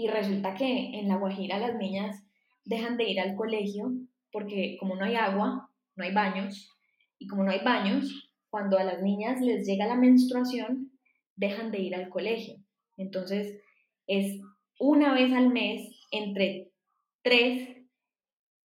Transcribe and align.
y 0.00 0.08
resulta 0.08 0.54
que 0.54 0.98
en 0.98 1.08
La 1.08 1.16
Guajira 1.16 1.58
las 1.58 1.76
niñas 1.76 2.24
dejan 2.64 2.96
de 2.96 3.04
ir 3.04 3.20
al 3.20 3.36
colegio 3.36 3.92
porque 4.32 4.78
como 4.80 4.96
no 4.96 5.04
hay 5.04 5.14
agua, 5.14 5.68
no 5.94 6.04
hay 6.04 6.14
baños, 6.14 6.70
y 7.18 7.26
como 7.26 7.44
no 7.44 7.50
hay 7.50 7.60
baños, 7.62 8.30
cuando 8.48 8.78
a 8.78 8.84
las 8.84 9.02
niñas 9.02 9.42
les 9.42 9.66
llega 9.66 9.86
la 9.86 9.96
menstruación, 9.96 10.90
dejan 11.36 11.70
de 11.70 11.80
ir 11.80 11.94
al 11.94 12.08
colegio. 12.08 12.56
Entonces, 12.96 13.60
es 14.06 14.40
una 14.78 15.12
vez 15.12 15.32
al 15.34 15.50
mes, 15.50 15.82
entre 16.10 16.70
tres 17.22 17.68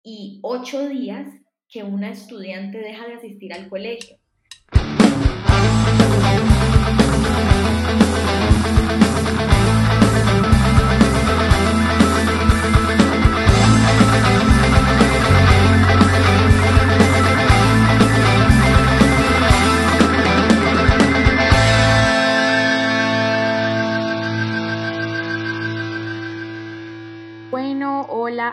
y 0.03 0.41
ocho 0.43 0.89
días, 0.89 1.27
que 1.69 1.83
una 1.83 2.11
estudiante 2.11 2.79
deja 2.79 3.07
de 3.07 3.13
asistir 3.13 3.53
al 3.53 3.69
colegio. 3.69 4.17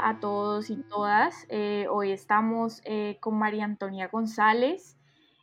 A 0.02 0.20
todos 0.20 0.70
y 0.70 0.76
todas. 0.76 1.46
Eh, 1.48 1.86
hoy 1.90 2.12
estamos 2.12 2.80
eh, 2.84 3.18
con 3.20 3.38
María 3.38 3.64
Antonia 3.64 4.08
González. 4.08 4.96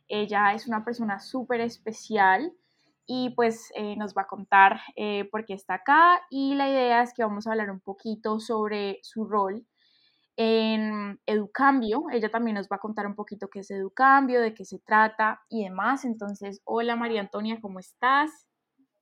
Ella 0.08 0.52
es 0.54 0.66
una 0.66 0.84
persona 0.84 1.18
súper 1.20 1.60
especial 1.60 2.52
y 3.06 3.30
pues 3.30 3.70
eh, 3.74 3.96
nos 3.96 4.14
va 4.14 4.22
a 4.22 4.26
contar 4.26 4.80
por 5.30 5.44
qué 5.44 5.54
está 5.54 5.74
acá 5.74 6.22
y 6.30 6.54
la 6.54 6.68
idea 6.68 7.02
es 7.02 7.12
que 7.12 7.22
vamos 7.22 7.46
a 7.46 7.52
hablar 7.52 7.70
un 7.70 7.80
poquito 7.80 8.40
sobre 8.40 8.98
su 9.02 9.24
rol 9.24 9.66
en 10.36 11.20
Educambio. 11.26 12.04
Ella 12.12 12.30
también 12.30 12.56
nos 12.56 12.68
va 12.68 12.76
a 12.76 12.80
contar 12.80 13.06
un 13.06 13.14
poquito 13.14 13.48
qué 13.48 13.60
es 13.60 13.70
Educambio, 13.70 14.40
de 14.40 14.54
qué 14.54 14.64
se 14.64 14.78
trata 14.78 15.42
y 15.48 15.64
demás. 15.64 16.04
Entonces, 16.04 16.60
hola 16.64 16.96
María 16.96 17.20
Antonia, 17.20 17.58
¿cómo 17.60 17.78
estás? 17.78 18.46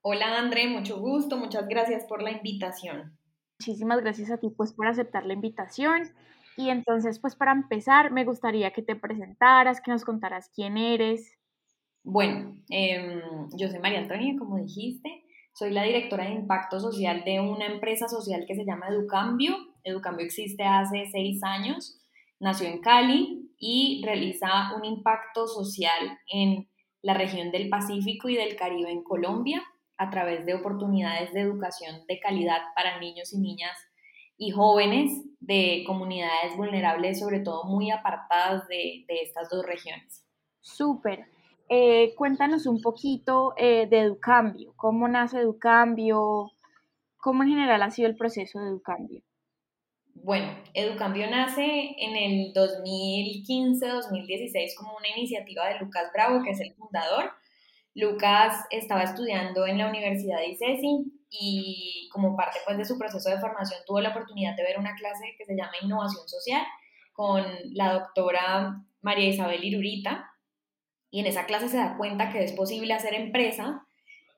Hola 0.01 0.37
André, 0.37 0.67
mucho 0.67 0.99
gusto, 0.99 1.37
muchas 1.37 1.67
gracias 1.67 2.05
por 2.05 2.21
la 2.21 2.31
invitación. 2.31 3.17
Muchísimas 3.59 4.01
gracias 4.01 4.31
a 4.31 4.37
ti 4.37 4.49
pues 4.49 4.73
por 4.73 4.87
aceptar 4.87 5.25
la 5.25 5.33
invitación. 5.33 6.11
Y 6.57 6.69
entonces 6.69 7.19
pues 7.19 7.35
para 7.35 7.51
empezar 7.51 8.11
me 8.11 8.25
gustaría 8.25 8.71
que 8.71 8.81
te 8.81 8.95
presentaras, 8.95 9.81
que 9.81 9.91
nos 9.91 10.03
contaras 10.03 10.49
quién 10.53 10.77
eres. 10.77 11.37
Bueno, 12.03 12.55
em, 12.69 13.21
yo 13.57 13.67
soy 13.67 13.79
María 13.79 13.99
Antonia, 13.99 14.35
como 14.37 14.57
dijiste, 14.57 15.23
soy 15.53 15.71
la 15.71 15.83
directora 15.83 16.25
de 16.25 16.33
impacto 16.33 16.79
social 16.79 17.23
de 17.25 17.39
una 17.39 17.65
empresa 17.65 18.07
social 18.07 18.45
que 18.47 18.55
se 18.55 18.65
llama 18.65 18.89
Educambio. 18.89 19.55
Educambio 19.83 20.25
existe 20.25 20.63
hace 20.63 21.07
seis 21.11 21.41
años, 21.43 21.99
nació 22.39 22.67
en 22.67 22.81
Cali 22.81 23.51
y 23.57 24.03
realiza 24.05 24.75
un 24.75 24.85
impacto 24.85 25.47
social 25.47 26.19
en 26.31 26.67
la 27.01 27.13
región 27.13 27.51
del 27.51 27.69
Pacífico 27.69 28.29
y 28.29 28.35
del 28.35 28.55
Caribe 28.55 28.91
en 28.91 29.03
Colombia 29.03 29.63
a 29.97 30.09
través 30.09 30.45
de 30.45 30.53
oportunidades 30.53 31.33
de 31.33 31.41
educación 31.41 32.05
de 32.07 32.19
calidad 32.19 32.59
para 32.75 32.99
niños 32.99 33.33
y 33.33 33.39
niñas 33.39 33.77
y 34.37 34.51
jóvenes 34.51 35.23
de 35.39 35.83
comunidades 35.87 36.57
vulnerables, 36.57 37.19
sobre 37.19 37.39
todo 37.39 37.63
muy 37.63 37.91
apartadas 37.91 38.67
de, 38.67 39.05
estas 39.07 39.49
dos 39.49 39.65
regiones. 39.65 40.23
Súper. 40.61 41.25
Eh, 41.69 42.13
cuéntanos 42.15 42.65
un 42.65 42.81
poquito 42.81 43.53
eh, 43.57 43.87
de 43.89 43.99
Educambio, 43.99 44.73
cómo 44.75 45.07
nace 45.07 45.39
Educambio, 45.39 46.51
cómo 47.17 47.43
en 47.43 47.49
general 47.49 47.81
ha 47.81 47.89
sido 47.89 48.09
el 48.09 48.15
proceso 48.15 48.59
de 48.59 48.67
Educambio. 48.67 49.23
Bueno, 50.15 50.47
Educambio 50.73 51.29
nace 51.29 51.93
en 51.97 52.15
el 52.15 52.53
2015-2016 52.53 54.75
como 54.77 54.95
una 54.95 55.09
iniciativa 55.15 55.67
de 55.67 55.79
Lucas 55.79 56.09
Bravo, 56.13 56.41
que 56.43 56.51
es 56.51 56.61
el 56.61 56.73
fundador, 56.73 57.31
Lucas 57.95 58.65
estaba 58.71 59.03
estudiando 59.03 59.65
en 59.65 59.77
la 59.77 59.87
Universidad 59.87 60.37
de 60.39 60.49
ICESI 60.49 61.05
y 61.29 62.09
como 62.11 62.35
parte 62.35 62.59
pues, 62.65 62.77
de 62.77 62.85
su 62.85 62.97
proceso 62.97 63.29
de 63.29 63.39
formación 63.39 63.79
tuvo 63.87 64.01
la 64.01 64.09
oportunidad 64.09 64.55
de 64.55 64.63
ver 64.63 64.77
una 64.77 64.95
clase 64.95 65.33
que 65.37 65.45
se 65.45 65.55
llama 65.55 65.71
Innovación 65.81 66.27
Social 66.27 66.61
con 67.13 67.45
la 67.73 67.93
doctora 67.93 68.83
María 69.01 69.29
Isabel 69.29 69.63
Irurita. 69.63 70.29
Y 71.09 71.21
en 71.21 71.27
esa 71.27 71.45
clase 71.45 71.69
se 71.69 71.77
da 71.77 71.95
cuenta 71.97 72.31
que 72.31 72.43
es 72.43 72.51
posible 72.51 72.93
hacer 72.93 73.13
empresa 73.13 73.87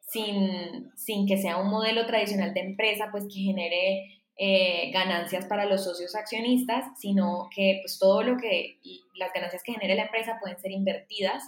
sin, 0.07 0.91
sin 0.95 1.27
que 1.27 1.37
sea 1.37 1.57
un 1.57 1.69
modelo 1.69 2.05
tradicional 2.05 2.53
de 2.53 2.59
empresa 2.59 3.09
pues 3.11 3.23
que 3.23 3.41
genere 3.41 4.21
eh, 4.37 4.91
ganancias 4.91 5.45
para 5.45 5.65
los 5.65 5.83
socios 5.83 6.15
accionistas, 6.15 6.85
sino 6.99 7.49
que 7.55 7.79
pues 7.81 7.97
todo 7.97 8.21
lo 8.21 8.37
que 8.37 8.79
las 9.15 9.33
ganancias 9.33 9.63
que 9.63 9.73
genere 9.73 9.95
la 9.95 10.03
empresa 10.03 10.37
pueden 10.39 10.59
ser 10.59 10.71
invertidas 10.71 11.43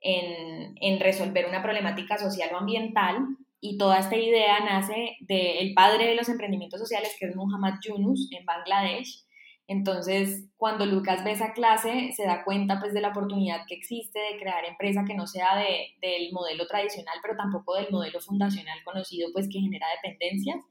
en, 0.00 1.00
resolver 1.00 1.46
una 1.46 1.62
problemática 1.62 2.18
social 2.18 2.50
o 2.52 2.58
ambiental. 2.58 3.18
Y 3.60 3.76
toda 3.76 3.98
esta 3.98 4.16
idea 4.16 4.60
nace 4.60 5.16
del 5.20 5.74
padre 5.74 6.08
de 6.08 6.14
los 6.14 6.28
emprendimientos 6.28 6.80
sociales, 6.80 7.14
que 7.18 7.26
es 7.26 7.36
Muhammad 7.36 7.74
Yunus, 7.86 8.30
en 8.32 8.44
Bangladesh. 8.46 9.24
Entonces, 9.66 10.48
cuando 10.56 10.84
Lucas 10.86 11.22
ve 11.22 11.32
esa 11.32 11.52
clase, 11.52 12.10
se 12.16 12.24
da 12.24 12.42
cuenta 12.42 12.80
pues 12.80 12.92
de 12.92 13.00
la 13.00 13.10
oportunidad 13.10 13.66
que 13.68 13.76
existe 13.76 14.18
de 14.18 14.38
crear 14.38 14.64
empresa 14.64 15.04
que 15.06 15.14
no 15.14 15.26
sea 15.26 15.56
de, 15.56 15.94
del 16.00 16.32
modelo 16.32 16.66
tradicional, 16.66 17.14
pero 17.22 17.36
tampoco 17.36 17.76
del 17.76 17.90
modelo 17.90 18.20
fundacional 18.20 18.82
conocido, 18.84 19.28
pues 19.32 19.48
que 19.48 19.60
genera 19.60 19.86
dependencias. 20.02 20.64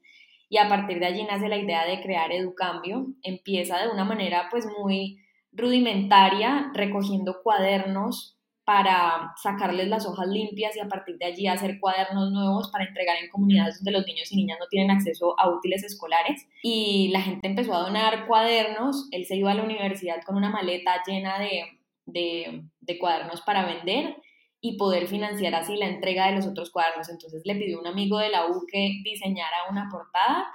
Y 0.49 0.57
a 0.57 0.67
partir 0.67 0.99
de 0.99 1.05
allí 1.05 1.23
nace 1.23 1.47
la 1.47 1.57
idea 1.57 1.85
de 1.85 2.01
crear 2.01 2.31
Educambio. 2.31 3.05
Empieza 3.21 3.79
de 3.79 3.89
una 3.89 4.03
manera 4.03 4.47
pues 4.49 4.65
muy 4.65 5.19
rudimentaria, 5.53 6.71
recogiendo 6.73 7.41
cuadernos 7.43 8.38
para 8.69 9.33
sacarles 9.35 9.87
las 9.87 10.05
hojas 10.05 10.27
limpias 10.27 10.75
y 10.75 10.79
a 10.79 10.87
partir 10.87 11.17
de 11.17 11.25
allí 11.25 11.47
hacer 11.47 11.79
cuadernos 11.79 12.31
nuevos 12.31 12.69
para 12.69 12.85
entregar 12.85 13.17
en 13.17 13.27
comunidades 13.31 13.77
donde 13.77 13.97
los 13.97 14.05
niños 14.05 14.31
y 14.31 14.35
niñas 14.35 14.59
no 14.59 14.67
tienen 14.67 14.91
acceso 14.91 15.33
a 15.39 15.49
útiles 15.49 15.83
escolares. 15.83 16.47
Y 16.61 17.07
la 17.07 17.19
gente 17.19 17.47
empezó 17.47 17.73
a 17.73 17.79
donar 17.79 18.27
cuadernos, 18.27 19.07
él 19.09 19.25
se 19.25 19.37
iba 19.37 19.49
a 19.49 19.55
la 19.55 19.63
universidad 19.63 20.21
con 20.23 20.35
una 20.35 20.51
maleta 20.51 21.01
llena 21.07 21.39
de, 21.39 21.63
de, 22.05 22.61
de 22.79 22.99
cuadernos 22.99 23.41
para 23.41 23.65
vender 23.65 24.17
y 24.61 24.77
poder 24.77 25.07
financiar 25.07 25.55
así 25.55 25.75
la 25.75 25.87
entrega 25.87 26.27
de 26.27 26.35
los 26.35 26.45
otros 26.45 26.69
cuadernos. 26.69 27.09
Entonces 27.09 27.41
le 27.45 27.55
pidió 27.55 27.79
a 27.79 27.81
un 27.81 27.87
amigo 27.87 28.19
de 28.19 28.29
la 28.29 28.45
U 28.45 28.67
que 28.71 29.01
diseñara 29.03 29.71
una 29.71 29.89
portada 29.89 30.45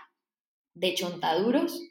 de 0.75 0.95
chontaduros 0.95 1.83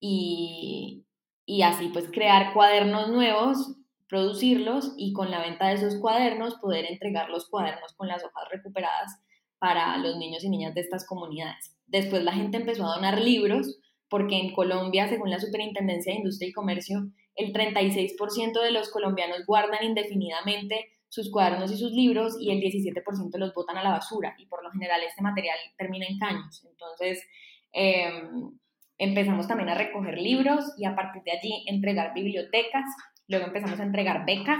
y, 0.00 1.06
y 1.46 1.62
así 1.62 1.90
pues 1.92 2.10
crear 2.10 2.54
cuadernos 2.54 3.08
nuevos 3.10 3.76
producirlos 4.10 4.92
y 4.96 5.12
con 5.12 5.30
la 5.30 5.40
venta 5.40 5.68
de 5.68 5.74
esos 5.74 5.96
cuadernos 6.00 6.56
poder 6.56 6.84
entregar 6.84 7.30
los 7.30 7.48
cuadernos 7.48 7.94
con 7.94 8.08
las 8.08 8.24
hojas 8.24 8.48
recuperadas 8.50 9.22
para 9.60 9.96
los 9.98 10.16
niños 10.16 10.42
y 10.42 10.50
niñas 10.50 10.74
de 10.74 10.80
estas 10.80 11.06
comunidades. 11.06 11.76
Después 11.86 12.24
la 12.24 12.32
gente 12.32 12.56
empezó 12.56 12.84
a 12.86 12.96
donar 12.96 13.20
libros 13.20 13.78
porque 14.08 14.36
en 14.36 14.52
Colombia, 14.52 15.08
según 15.08 15.30
la 15.30 15.38
Superintendencia 15.38 16.12
de 16.12 16.18
Industria 16.18 16.48
y 16.48 16.52
Comercio, 16.52 17.06
el 17.36 17.52
36% 17.52 18.60
de 18.60 18.72
los 18.72 18.90
colombianos 18.90 19.46
guardan 19.46 19.84
indefinidamente 19.84 20.86
sus 21.08 21.30
cuadernos 21.30 21.70
y 21.70 21.76
sus 21.76 21.92
libros 21.92 22.36
y 22.40 22.50
el 22.50 22.60
17% 22.60 23.36
los 23.38 23.54
botan 23.54 23.76
a 23.76 23.84
la 23.84 23.90
basura 23.90 24.34
y 24.38 24.46
por 24.46 24.64
lo 24.64 24.72
general 24.72 25.00
este 25.02 25.22
material 25.22 25.56
termina 25.78 26.06
en 26.06 26.18
caños. 26.18 26.66
Entonces, 26.68 27.24
em, 27.72 28.58
empezamos 28.98 29.46
también 29.46 29.68
a 29.68 29.74
recoger 29.74 30.18
libros 30.18 30.74
y 30.76 30.84
a 30.84 30.96
partir 30.96 31.22
de 31.22 31.32
allí 31.32 31.64
entregar 31.66 32.12
bibliotecas 32.12 32.84
luego 33.30 33.46
empezamos 33.46 33.80
a 33.80 33.84
entregar 33.84 34.26
becas 34.26 34.58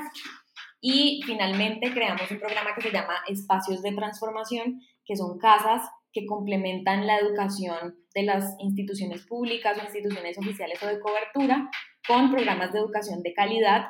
y 0.80 1.20
finalmente 1.26 1.92
creamos 1.92 2.30
un 2.30 2.38
programa 2.38 2.74
que 2.74 2.82
se 2.82 2.90
llama 2.90 3.14
Espacios 3.28 3.82
de 3.82 3.92
Transformación, 3.92 4.80
que 5.04 5.16
son 5.16 5.38
casas 5.38 5.82
que 6.12 6.24
complementan 6.26 7.06
la 7.06 7.18
educación 7.18 7.96
de 8.14 8.22
las 8.22 8.56
instituciones 8.58 9.26
públicas 9.26 9.76
o 9.76 9.84
instituciones 9.84 10.38
oficiales 10.38 10.82
o 10.82 10.86
de 10.86 11.00
cobertura 11.00 11.70
con 12.06 12.30
programas 12.30 12.72
de 12.72 12.78
educación 12.78 13.22
de 13.22 13.34
calidad 13.34 13.88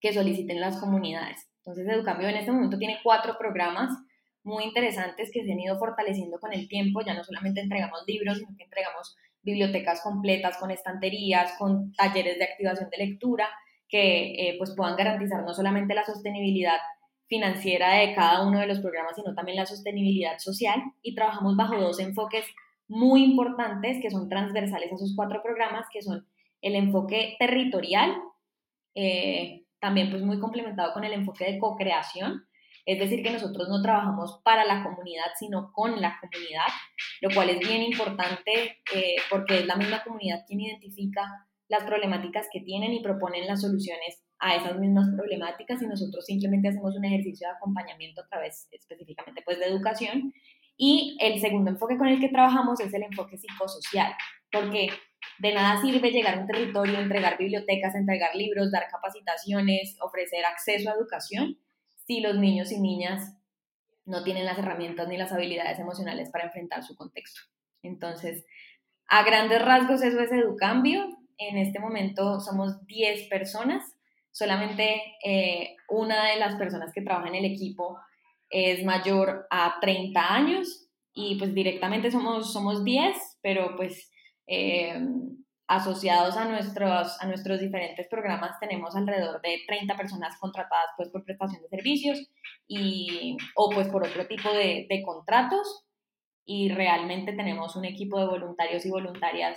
que 0.00 0.12
soliciten 0.12 0.60
las 0.60 0.80
comunidades. 0.80 1.48
Entonces, 1.58 1.86
Educambio 1.88 2.28
en 2.28 2.36
este 2.36 2.50
momento 2.50 2.78
tiene 2.78 2.98
cuatro 3.02 3.36
programas 3.38 3.90
muy 4.42 4.64
interesantes 4.64 5.30
que 5.32 5.44
se 5.44 5.52
han 5.52 5.60
ido 5.60 5.78
fortaleciendo 5.78 6.38
con 6.40 6.52
el 6.54 6.66
tiempo. 6.68 7.02
Ya 7.02 7.14
no 7.14 7.22
solamente 7.22 7.60
entregamos 7.60 8.02
libros, 8.06 8.38
sino 8.38 8.56
que 8.56 8.64
entregamos 8.64 9.16
bibliotecas 9.42 10.00
completas 10.02 10.56
con 10.56 10.70
estanterías, 10.70 11.52
con 11.58 11.92
talleres 11.92 12.38
de 12.38 12.44
activación 12.44 12.88
de 12.88 13.06
lectura 13.06 13.48
que 13.90 14.32
eh, 14.32 14.54
pues 14.58 14.74
puedan 14.76 14.96
garantizar 14.96 15.42
no 15.44 15.52
solamente 15.52 15.94
la 15.94 16.04
sostenibilidad 16.04 16.78
financiera 17.26 17.94
de 17.94 18.14
cada 18.14 18.46
uno 18.46 18.58
de 18.60 18.66
los 18.66 18.80
programas, 18.80 19.16
sino 19.16 19.34
también 19.34 19.56
la 19.56 19.66
sostenibilidad 19.66 20.38
social. 20.38 20.82
Y 21.02 21.14
trabajamos 21.14 21.56
bajo 21.56 21.76
dos 21.76 22.00
enfoques 22.00 22.44
muy 22.88 23.22
importantes 23.22 23.98
que 24.02 24.10
son 24.10 24.28
transversales 24.28 24.90
a 24.90 24.94
esos 24.94 25.14
cuatro 25.14 25.42
programas, 25.42 25.86
que 25.92 26.02
son 26.02 26.26
el 26.60 26.74
enfoque 26.74 27.36
territorial, 27.38 28.16
eh, 28.94 29.64
también 29.78 30.10
pues 30.10 30.22
muy 30.22 30.40
complementado 30.40 30.92
con 30.92 31.04
el 31.04 31.12
enfoque 31.12 31.44
de 31.44 31.58
co-creación, 31.58 32.46
Es 32.86 32.98
decir, 32.98 33.22
que 33.22 33.30
nosotros 33.30 33.68
no 33.68 33.82
trabajamos 33.82 34.40
para 34.42 34.64
la 34.64 34.82
comunidad, 34.82 35.26
sino 35.38 35.70
con 35.72 36.00
la 36.00 36.18
comunidad, 36.18 36.72
lo 37.20 37.30
cual 37.30 37.50
es 37.50 37.60
bien 37.60 37.82
importante 37.82 38.78
eh, 38.94 39.16
porque 39.30 39.60
es 39.60 39.66
la 39.66 39.76
misma 39.76 40.02
comunidad 40.02 40.44
quien 40.46 40.60
identifica 40.60 41.46
las 41.70 41.84
problemáticas 41.84 42.48
que 42.52 42.60
tienen 42.60 42.92
y 42.92 43.00
proponen 43.00 43.46
las 43.46 43.62
soluciones 43.62 44.20
a 44.40 44.56
esas 44.56 44.78
mismas 44.78 45.08
problemáticas 45.14 45.80
y 45.80 45.86
nosotros 45.86 46.24
simplemente 46.26 46.68
hacemos 46.68 46.96
un 46.96 47.04
ejercicio 47.04 47.46
de 47.46 47.54
acompañamiento 47.54 48.22
a 48.22 48.26
través 48.26 48.66
específicamente 48.72 49.42
pues 49.44 49.60
de 49.60 49.66
educación. 49.66 50.34
Y 50.76 51.16
el 51.20 51.40
segundo 51.40 51.70
enfoque 51.70 51.96
con 51.96 52.08
el 52.08 52.20
que 52.20 52.28
trabajamos 52.28 52.80
es 52.80 52.92
el 52.92 53.04
enfoque 53.04 53.36
psicosocial, 53.36 54.12
porque 54.50 54.88
de 55.38 55.54
nada 55.54 55.80
sirve 55.80 56.10
llegar 56.10 56.38
a 56.38 56.40
un 56.40 56.46
territorio, 56.48 56.98
entregar 56.98 57.38
bibliotecas, 57.38 57.94
entregar 57.94 58.34
libros, 58.34 58.72
dar 58.72 58.88
capacitaciones, 58.90 59.96
ofrecer 60.00 60.44
acceso 60.44 60.90
a 60.90 60.94
educación, 60.94 61.58
si 62.06 62.20
los 62.20 62.36
niños 62.36 62.72
y 62.72 62.80
niñas 62.80 63.36
no 64.06 64.24
tienen 64.24 64.44
las 64.44 64.58
herramientas 64.58 65.06
ni 65.06 65.16
las 65.16 65.30
habilidades 65.32 65.78
emocionales 65.78 66.30
para 66.30 66.46
enfrentar 66.46 66.82
su 66.82 66.96
contexto. 66.96 67.42
Entonces, 67.82 68.44
a 69.06 69.22
grandes 69.22 69.62
rasgos 69.62 70.02
eso 70.02 70.18
es 70.18 70.32
Educambio. 70.32 71.19
En 71.40 71.56
este 71.56 71.80
momento 71.80 72.38
somos 72.38 72.86
10 72.86 73.28
personas. 73.28 73.96
Solamente 74.30 75.02
eh, 75.24 75.74
una 75.88 76.26
de 76.26 76.36
las 76.36 76.54
personas 76.56 76.92
que 76.92 77.00
trabaja 77.00 77.28
en 77.28 77.34
el 77.36 77.46
equipo 77.46 77.98
es 78.50 78.84
mayor 78.84 79.46
a 79.50 79.78
30 79.80 80.34
años 80.34 80.88
y 81.14 81.36
pues 81.38 81.54
directamente 81.54 82.10
somos, 82.10 82.52
somos 82.52 82.84
10, 82.84 83.16
pero 83.40 83.74
pues 83.74 84.12
eh, 84.46 85.00
asociados 85.66 86.36
a 86.36 86.44
nuestros, 86.44 87.16
a 87.22 87.26
nuestros 87.26 87.58
diferentes 87.58 88.06
programas 88.08 88.60
tenemos 88.60 88.94
alrededor 88.94 89.40
de 89.40 89.62
30 89.66 89.96
personas 89.96 90.36
contratadas 90.38 90.90
pues 90.98 91.08
por 91.08 91.24
prestación 91.24 91.62
de 91.62 91.68
servicios 91.68 92.28
y, 92.68 93.36
o 93.56 93.70
pues 93.70 93.88
por 93.88 94.06
otro 94.06 94.26
tipo 94.26 94.52
de, 94.52 94.86
de 94.90 95.02
contratos 95.02 95.86
y 96.44 96.68
realmente 96.68 97.32
tenemos 97.32 97.76
un 97.76 97.86
equipo 97.86 98.18
de 98.18 98.26
voluntarios 98.26 98.84
y 98.84 98.90
voluntarias 98.90 99.56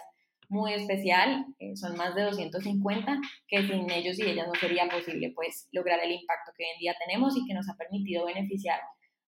muy 0.54 0.74
especial, 0.74 1.46
eh, 1.60 1.76
son 1.76 1.98
más 1.98 2.16
de 2.16 2.24
250, 2.24 3.20
que 3.48 3.64
sin 3.64 3.90
ellos 3.90 4.20
y 4.20 4.24
ellas 4.24 4.48
no 4.48 4.54
sería 4.54 4.88
posible 4.88 5.32
pues 5.36 5.68
lograr 5.72 6.00
el 6.04 6.12
impacto 6.12 6.52
que 6.56 6.64
hoy 6.64 6.70
en 6.76 6.80
día 6.80 6.96
tenemos 7.06 7.36
y 7.36 7.46
que 7.46 7.54
nos 7.54 7.68
ha 7.70 7.76
permitido 7.76 8.26
beneficiar 8.26 8.80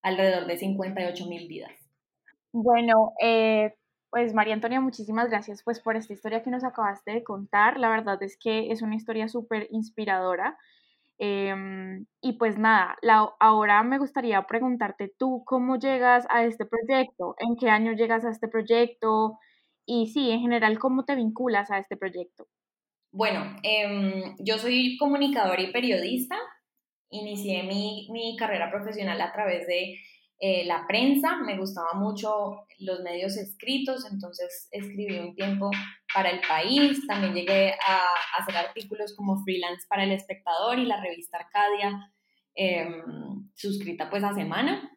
alrededor 0.01 0.45
de 0.45 0.57
58 0.57 1.25
mil 1.25 1.47
vidas. 1.47 1.73
Bueno, 2.53 3.13
eh, 3.21 3.73
pues 4.11 4.33
María 4.33 4.53
Antonia, 4.53 4.79
muchísimas 4.79 5.29
gracias 5.29 5.63
pues 5.63 5.81
por 5.81 5.95
esta 5.95 6.13
historia 6.13 6.43
que 6.43 6.51
nos 6.51 6.63
acabaste 6.63 7.11
de 7.11 7.23
contar. 7.23 7.79
La 7.79 7.89
verdad 7.89 8.21
es 8.23 8.37
que 8.37 8.71
es 8.71 8.81
una 8.81 8.95
historia 8.95 9.27
súper 9.27 9.67
inspiradora. 9.71 10.57
Em, 11.17 12.05
y 12.21 12.33
pues 12.33 12.57
nada, 12.57 12.97
ahora 13.39 13.83
me 13.83 13.97
gustaría 13.97 14.41
preguntarte 14.47 15.13
tú 15.17 15.43
cómo 15.45 15.77
llegas 15.77 16.25
a 16.29 16.43
este 16.43 16.65
proyecto, 16.65 17.35
en 17.39 17.55
qué 17.55 17.69
año 17.69 17.93
llegas 17.93 18.25
a 18.25 18.29
este 18.31 18.47
proyecto 18.47 19.39
y 19.85 20.07
sí, 20.07 20.31
en 20.31 20.41
general, 20.41 20.79
cómo 20.79 21.05
te 21.05 21.15
vinculas 21.15 21.71
a 21.71 21.77
este 21.79 21.97
proyecto. 21.97 22.47
Bueno, 23.11 23.55
em, 23.63 24.35
yo 24.39 24.57
soy 24.57 24.97
comunicadora 24.97 25.61
y 25.61 25.71
periodista. 25.71 26.37
Inicié 27.09 27.63
mi, 27.63 28.09
mi 28.11 28.35
carrera 28.35 28.69
profesional 28.69 29.21
a 29.21 29.31
través 29.31 29.67
de 29.67 29.97
eh, 30.39 30.65
la 30.65 30.85
prensa, 30.85 31.37
me 31.37 31.57
gustaba 31.57 31.93
mucho 31.93 32.65
los 32.79 32.99
medios 33.01 33.37
escritos, 33.37 34.05
entonces 34.11 34.67
escribí 34.69 35.17
un 35.17 35.33
tiempo 35.33 35.71
para 36.13 36.29
el 36.29 36.41
país, 36.45 37.07
también 37.07 37.33
llegué 37.33 37.71
a, 37.71 38.03
hacer 38.37 38.57
artículos 38.57 39.15
como 39.15 39.41
freelance 39.43 39.85
para 39.87 40.03
el 40.03 40.11
espectador 40.11 40.77
y 40.77 40.85
la 40.85 41.01
revista 41.01 41.37
Arcadia, 41.37 42.11
em, 42.53 43.49
suscrita 43.55 44.09
pues 44.09 44.23
a 44.25 44.33
semana. 44.33 44.91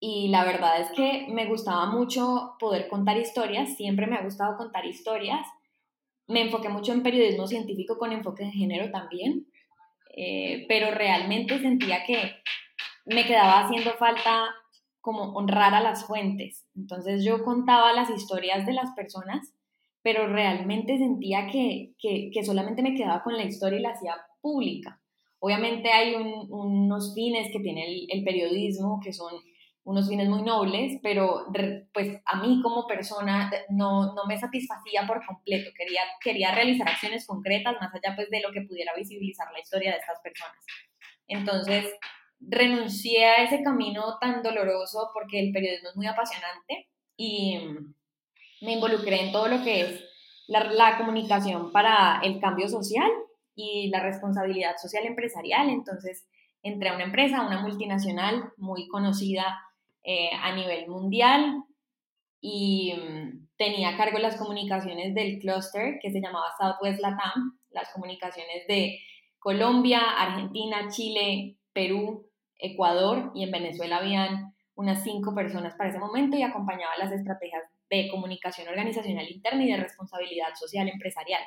Y 0.00 0.28
la 0.28 0.44
verdad 0.44 0.80
es 0.80 0.90
que 0.92 1.26
me 1.28 1.46
gustaba 1.46 1.86
mucho 1.86 2.54
poder 2.60 2.88
contar 2.88 3.16
historias, 3.16 3.76
siempre 3.76 4.06
me 4.06 4.16
ha 4.16 4.22
gustado 4.22 4.56
contar 4.56 4.86
historias. 4.86 5.46
Me 6.26 6.42
enfoqué 6.42 6.68
mucho 6.68 6.92
en 6.92 7.02
periodismo 7.02 7.46
científico 7.46 7.98
con 7.98 8.12
enfoque 8.12 8.44
de 8.44 8.52
género 8.52 8.90
también, 8.90 9.46
eh, 10.16 10.66
pero 10.68 10.90
realmente 10.92 11.58
sentía 11.58 12.04
que 12.04 12.36
me 13.06 13.26
quedaba 13.26 13.60
haciendo 13.64 13.92
falta 13.94 14.46
como 15.00 15.32
honrar 15.32 15.74
a 15.74 15.80
las 15.80 16.04
fuentes. 16.04 16.66
Entonces 16.76 17.24
yo 17.24 17.42
contaba 17.44 17.92
las 17.92 18.10
historias 18.10 18.66
de 18.66 18.74
las 18.74 18.90
personas, 18.92 19.54
pero 20.02 20.28
realmente 20.28 20.98
sentía 20.98 21.48
que, 21.50 21.94
que, 21.98 22.44
solamente 22.44 22.82
me 22.82 22.94
quedaba 22.94 23.22
con 23.22 23.36
la 23.36 23.44
historia 23.44 23.78
y 23.78 23.82
la 23.82 23.90
hacía 23.90 24.14
pública. 24.40 25.00
Obviamente 25.40 25.90
hay 25.90 26.14
unos 26.14 27.14
fines 27.14 27.50
que 27.52 27.60
tiene 27.60 27.86
el, 27.86 28.06
el, 28.10 28.24
periodismo, 28.24 29.00
que 29.02 29.12
son 29.12 29.32
unos 29.88 30.06
fines 30.06 30.28
muy 30.28 30.42
nobles, 30.42 31.00
pero 31.02 31.46
pues 31.94 32.20
a 32.26 32.42
mí 32.42 32.60
como 32.62 32.86
persona 32.86 33.50
no, 33.70 34.12
no, 34.14 34.26
me 34.26 34.38
satisfacía 34.38 35.06
por 35.06 35.24
completo. 35.24 35.70
Quería, 35.74 36.02
quería 36.20 36.54
realizar 36.54 36.86
acciones 36.86 37.26
concretas 37.26 37.74
más 37.80 37.94
allá 37.94 38.14
pues 38.14 38.28
de 38.28 38.42
lo 38.42 38.52
que 38.52 38.60
pudiera 38.68 38.92
visibilizar 38.94 39.50
la 39.50 39.60
historia 39.60 39.92
de 39.92 39.96
estas 39.96 40.20
personas. 40.20 40.62
Entonces, 41.26 41.86
renuncié 42.38 43.24
a 43.24 43.44
ese 43.44 43.62
camino 43.62 44.18
tan 44.20 44.42
doloroso 44.42 45.08
porque 45.14 45.40
el 45.40 45.52
periodismo 45.52 45.88
es 45.88 45.96
muy 45.96 46.06
apasionante 46.06 46.90
y 47.16 47.58
me 48.60 48.74
involucré 48.74 49.22
en 49.22 49.32
todo 49.32 49.48
lo 49.48 49.64
que 49.64 49.80
es 49.80 50.04
la, 50.48 50.98
comunicación 50.98 51.72
para 51.72 52.20
el 52.22 52.40
cambio 52.40 52.68
social 52.68 53.10
y 53.54 53.88
la 53.88 54.00
responsabilidad 54.00 54.76
social 54.76 55.06
empresarial. 55.06 55.70
Entonces, 55.70 56.28
entré 56.62 56.90
a 56.90 56.94
una 56.94 57.04
empresa, 57.04 57.46
una 57.46 57.62
multinacional 57.62 58.52
muy 58.58 58.86
conocida 58.88 59.64
eh, 60.10 60.30
a 60.42 60.56
nivel 60.56 60.88
mundial 60.88 61.64
y 62.40 62.94
mm, 62.94 63.48
tenía 63.58 63.90
a 63.90 63.96
cargo 63.98 64.18
las 64.18 64.36
comunicaciones 64.36 65.14
del 65.14 65.38
clúster 65.38 65.98
que 66.00 66.10
se 66.10 66.22
llamaba 66.22 66.54
Southwest 66.58 67.02
Latam, 67.02 67.58
las 67.68 67.92
comunicaciones 67.92 68.66
de 68.66 69.00
Colombia, 69.38 70.00
Argentina, 70.00 70.88
Chile, 70.88 71.58
Perú, 71.74 72.26
Ecuador 72.56 73.32
y 73.34 73.44
en 73.44 73.50
Venezuela 73.50 73.98
habían 73.98 74.54
unas 74.76 75.04
cinco 75.04 75.34
personas 75.34 75.74
para 75.74 75.90
ese 75.90 75.98
momento 75.98 76.38
y 76.38 76.42
acompañaba 76.42 76.96
las 76.98 77.12
estrategias 77.12 77.64
de 77.90 78.08
comunicación 78.08 78.66
organizacional 78.66 79.30
interna 79.30 79.62
y 79.62 79.72
de 79.72 79.76
responsabilidad 79.76 80.54
social 80.54 80.88
empresarial. 80.88 81.42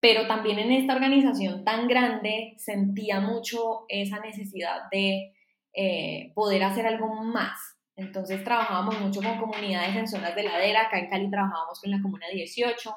Pero 0.00 0.26
también 0.26 0.58
en 0.58 0.72
esta 0.72 0.96
organización 0.96 1.62
tan 1.62 1.86
grande 1.86 2.54
sentía 2.56 3.20
mucho 3.20 3.84
esa 3.86 4.18
necesidad 4.18 4.90
de 4.90 5.36
eh, 5.74 6.32
poder 6.34 6.62
hacer 6.64 6.86
algo 6.86 7.08
más. 7.24 7.58
Entonces 7.96 8.42
trabajábamos 8.44 9.00
mucho 9.00 9.20
con 9.20 9.38
comunidades 9.38 9.94
en 9.96 10.08
zonas 10.08 10.34
de 10.34 10.44
ladera, 10.44 10.82
acá 10.82 10.98
en 10.98 11.10
Cali 11.10 11.30
trabajábamos 11.30 11.80
con 11.80 11.90
la 11.90 12.00
Comuna 12.00 12.26
18 12.32 12.96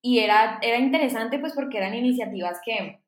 y 0.00 0.20
era, 0.20 0.58
era 0.62 0.78
interesante 0.78 1.38
pues 1.38 1.52
porque 1.54 1.78
eran 1.78 1.94
iniciativas 1.94 2.58
que 2.64 3.00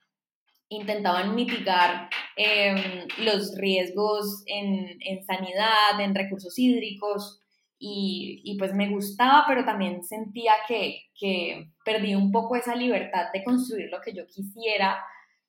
intentaban 0.68 1.34
mitigar 1.34 2.08
em, 2.36 3.08
los 3.18 3.56
riesgos 3.56 4.42
en, 4.46 4.98
en, 5.00 5.24
sanidad, 5.24 6.00
en 6.00 6.14
recursos 6.14 6.58
hídricos, 6.58 7.40
y, 7.82 8.42
y, 8.44 8.58
pues 8.58 8.74
me 8.74 8.90
gustaba, 8.90 9.44
pero 9.48 9.64
también 9.64 10.04
sentía 10.04 10.52
que, 10.68 11.04
que 11.18 11.70
perdí 11.82 12.14
un 12.14 12.30
poco 12.30 12.54
esa 12.54 12.76
libertad 12.76 13.28
de 13.32 13.42
construir 13.42 13.88
lo 13.90 14.02
que 14.02 14.12
yo 14.12 14.26
quisiera, 14.26 15.02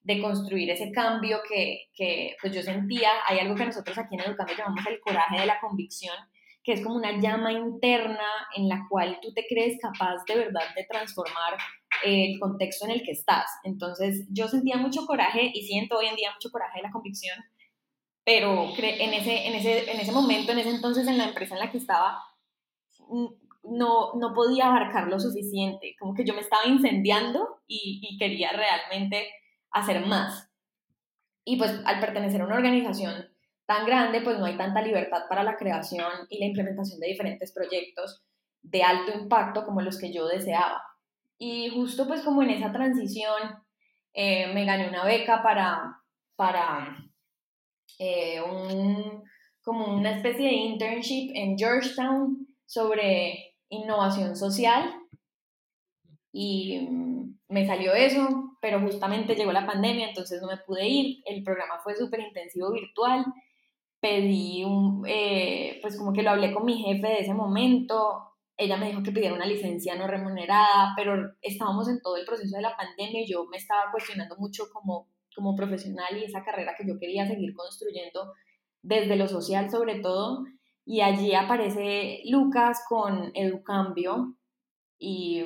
de 0.03 0.21
construir 0.21 0.69
ese 0.69 0.91
cambio 0.91 1.39
que, 1.47 1.89
que 1.93 2.35
pues 2.41 2.53
yo 2.53 2.61
sentía. 2.61 3.09
Hay 3.27 3.39
algo 3.39 3.55
que 3.55 3.65
nosotros 3.65 3.97
aquí 3.97 4.15
en 4.15 4.21
Educando 4.21 4.53
llamamos 4.57 4.85
el 4.87 4.99
coraje 4.99 5.39
de 5.39 5.45
la 5.45 5.59
convicción, 5.59 6.15
que 6.63 6.73
es 6.73 6.81
como 6.81 6.95
una 6.95 7.19
llama 7.19 7.51
interna 7.51 8.27
en 8.55 8.67
la 8.67 8.85
cual 8.89 9.19
tú 9.21 9.33
te 9.33 9.45
crees 9.47 9.79
capaz 9.79 10.23
de 10.27 10.35
verdad 10.35 10.73
de 10.75 10.85
transformar 10.89 11.57
el 12.03 12.39
contexto 12.39 12.85
en 12.85 12.91
el 12.91 13.03
que 13.03 13.11
estás. 13.11 13.45
Entonces 13.63 14.27
yo 14.29 14.47
sentía 14.47 14.77
mucho 14.77 15.05
coraje 15.05 15.51
y 15.53 15.63
siento 15.63 15.97
hoy 15.97 16.07
en 16.07 16.15
día 16.15 16.31
mucho 16.33 16.51
coraje 16.51 16.79
de 16.79 16.83
la 16.83 16.91
convicción, 16.91 17.37
pero 18.23 18.69
en 18.77 19.13
ese, 19.13 19.47
en 19.47 19.55
ese, 19.55 19.91
en 19.91 19.99
ese 19.99 20.11
momento, 20.11 20.51
en 20.51 20.59
ese 20.59 20.69
entonces 20.69 21.07
en 21.07 21.17
la 21.17 21.25
empresa 21.25 21.55
en 21.55 21.61
la 21.61 21.71
que 21.71 21.77
estaba, 21.77 22.23
no, 23.63 24.13
no 24.15 24.33
podía 24.33 24.67
abarcar 24.67 25.07
lo 25.07 25.19
suficiente, 25.19 25.95
como 25.99 26.13
que 26.13 26.23
yo 26.23 26.33
me 26.33 26.41
estaba 26.41 26.65
incendiando 26.65 27.61
y 27.67 28.17
quería 28.17 28.51
realmente 28.51 29.27
hacer 29.71 30.05
más. 30.05 30.49
Y 31.43 31.57
pues 31.57 31.81
al 31.85 31.99
pertenecer 31.99 32.41
a 32.41 32.45
una 32.45 32.55
organización 32.55 33.29
tan 33.65 33.85
grande, 33.85 34.21
pues 34.21 34.37
no 34.37 34.45
hay 34.45 34.57
tanta 34.57 34.81
libertad 34.81 35.23
para 35.29 35.43
la 35.43 35.57
creación 35.57 36.11
y 36.29 36.39
la 36.39 36.45
implementación 36.45 36.99
de 36.99 37.07
diferentes 37.07 37.51
proyectos 37.51 38.23
de 38.61 38.83
alto 38.83 39.11
impacto 39.17 39.65
como 39.65 39.81
los 39.81 39.97
que 39.97 40.13
yo 40.13 40.27
deseaba. 40.27 40.83
Y 41.37 41.69
justo 41.69 42.07
pues 42.07 42.21
como 42.21 42.43
en 42.43 42.51
esa 42.51 42.71
transición 42.71 43.63
eh, 44.13 44.53
me 44.53 44.65
gané 44.65 44.87
una 44.87 45.05
beca 45.05 45.41
para, 45.41 46.01
para 46.35 46.97
eh, 47.97 48.41
un, 48.41 49.23
como 49.63 49.95
una 49.95 50.11
especie 50.11 50.47
de 50.47 50.53
internship 50.53 51.31
en 51.33 51.57
Georgetown 51.57 52.47
sobre 52.65 53.55
innovación 53.69 54.35
social 54.35 54.93
y 56.31 56.87
mm, 56.89 57.39
me 57.49 57.65
salió 57.65 57.93
eso, 57.93 58.50
pero 58.61 58.79
justamente 58.79 59.35
llegó 59.35 59.51
la 59.51 59.65
pandemia, 59.65 60.09
entonces 60.09 60.41
no 60.41 60.47
me 60.47 60.57
pude 60.57 60.87
ir, 60.87 61.23
el 61.25 61.43
programa 61.43 61.79
fue 61.83 61.95
súper 61.95 62.21
intensivo 62.21 62.71
virtual. 62.71 63.25
Pedí 63.99 64.63
un, 64.63 65.03
eh, 65.07 65.79
pues 65.81 65.97
como 65.97 66.13
que 66.13 66.23
lo 66.23 66.29
hablé 66.29 66.53
con 66.53 66.65
mi 66.65 66.77
jefe 66.81 67.07
de 67.07 67.19
ese 67.19 67.33
momento, 67.33 68.31
ella 68.61 68.77
me 68.77 68.89
dijo 68.89 69.01
que 69.01 69.11
pidiera 69.11 69.33
una 69.33 69.47
licencia 69.47 69.95
no 69.95 70.05
remunerada, 70.05 70.93
pero 70.95 71.33
estábamos 71.41 71.89
en 71.89 71.99
todo 71.99 72.17
el 72.17 72.25
proceso 72.25 72.55
de 72.55 72.61
la 72.61 72.77
pandemia 72.77 73.21
y 73.21 73.27
yo 73.27 73.45
me 73.47 73.57
estaba 73.57 73.91
cuestionando 73.91 74.35
mucho 74.37 74.65
como, 74.71 75.09
como 75.35 75.55
profesional 75.55 76.15
y 76.15 76.25
esa 76.25 76.43
carrera 76.43 76.75
que 76.77 76.87
yo 76.87 76.99
quería 76.99 77.25
seguir 77.25 77.55
construyendo 77.55 78.33
desde 78.83 79.15
lo 79.15 79.27
social 79.27 79.71
sobre 79.71 79.99
todo. 79.99 80.43
Y 80.85 81.01
allí 81.01 81.33
aparece 81.33 82.21
Lucas 82.25 82.83
con 82.87 83.31
Educambio 83.33 84.35
y 84.99 85.43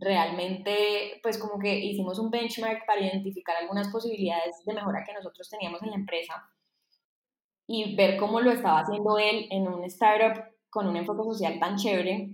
realmente 0.00 1.20
pues 1.22 1.38
como 1.38 1.58
que 1.58 1.78
hicimos 1.78 2.18
un 2.18 2.30
benchmark 2.30 2.86
para 2.86 3.00
identificar 3.00 3.56
algunas 3.56 3.88
posibilidades 3.88 4.64
de 4.64 4.74
mejora 4.74 5.04
que 5.04 5.12
nosotros 5.12 5.48
teníamos 5.48 5.82
en 5.82 5.90
la 5.90 5.96
empresa 5.96 6.48
y 7.66 7.94
ver 7.96 8.16
cómo 8.16 8.40
lo 8.40 8.50
estaba 8.50 8.80
haciendo 8.80 9.18
él 9.18 9.46
en 9.50 9.68
un 9.68 9.84
startup 9.84 10.42
con 10.70 10.86
un 10.86 10.96
enfoque 10.96 11.22
social 11.24 11.58
tan 11.58 11.76
chévere. 11.76 12.30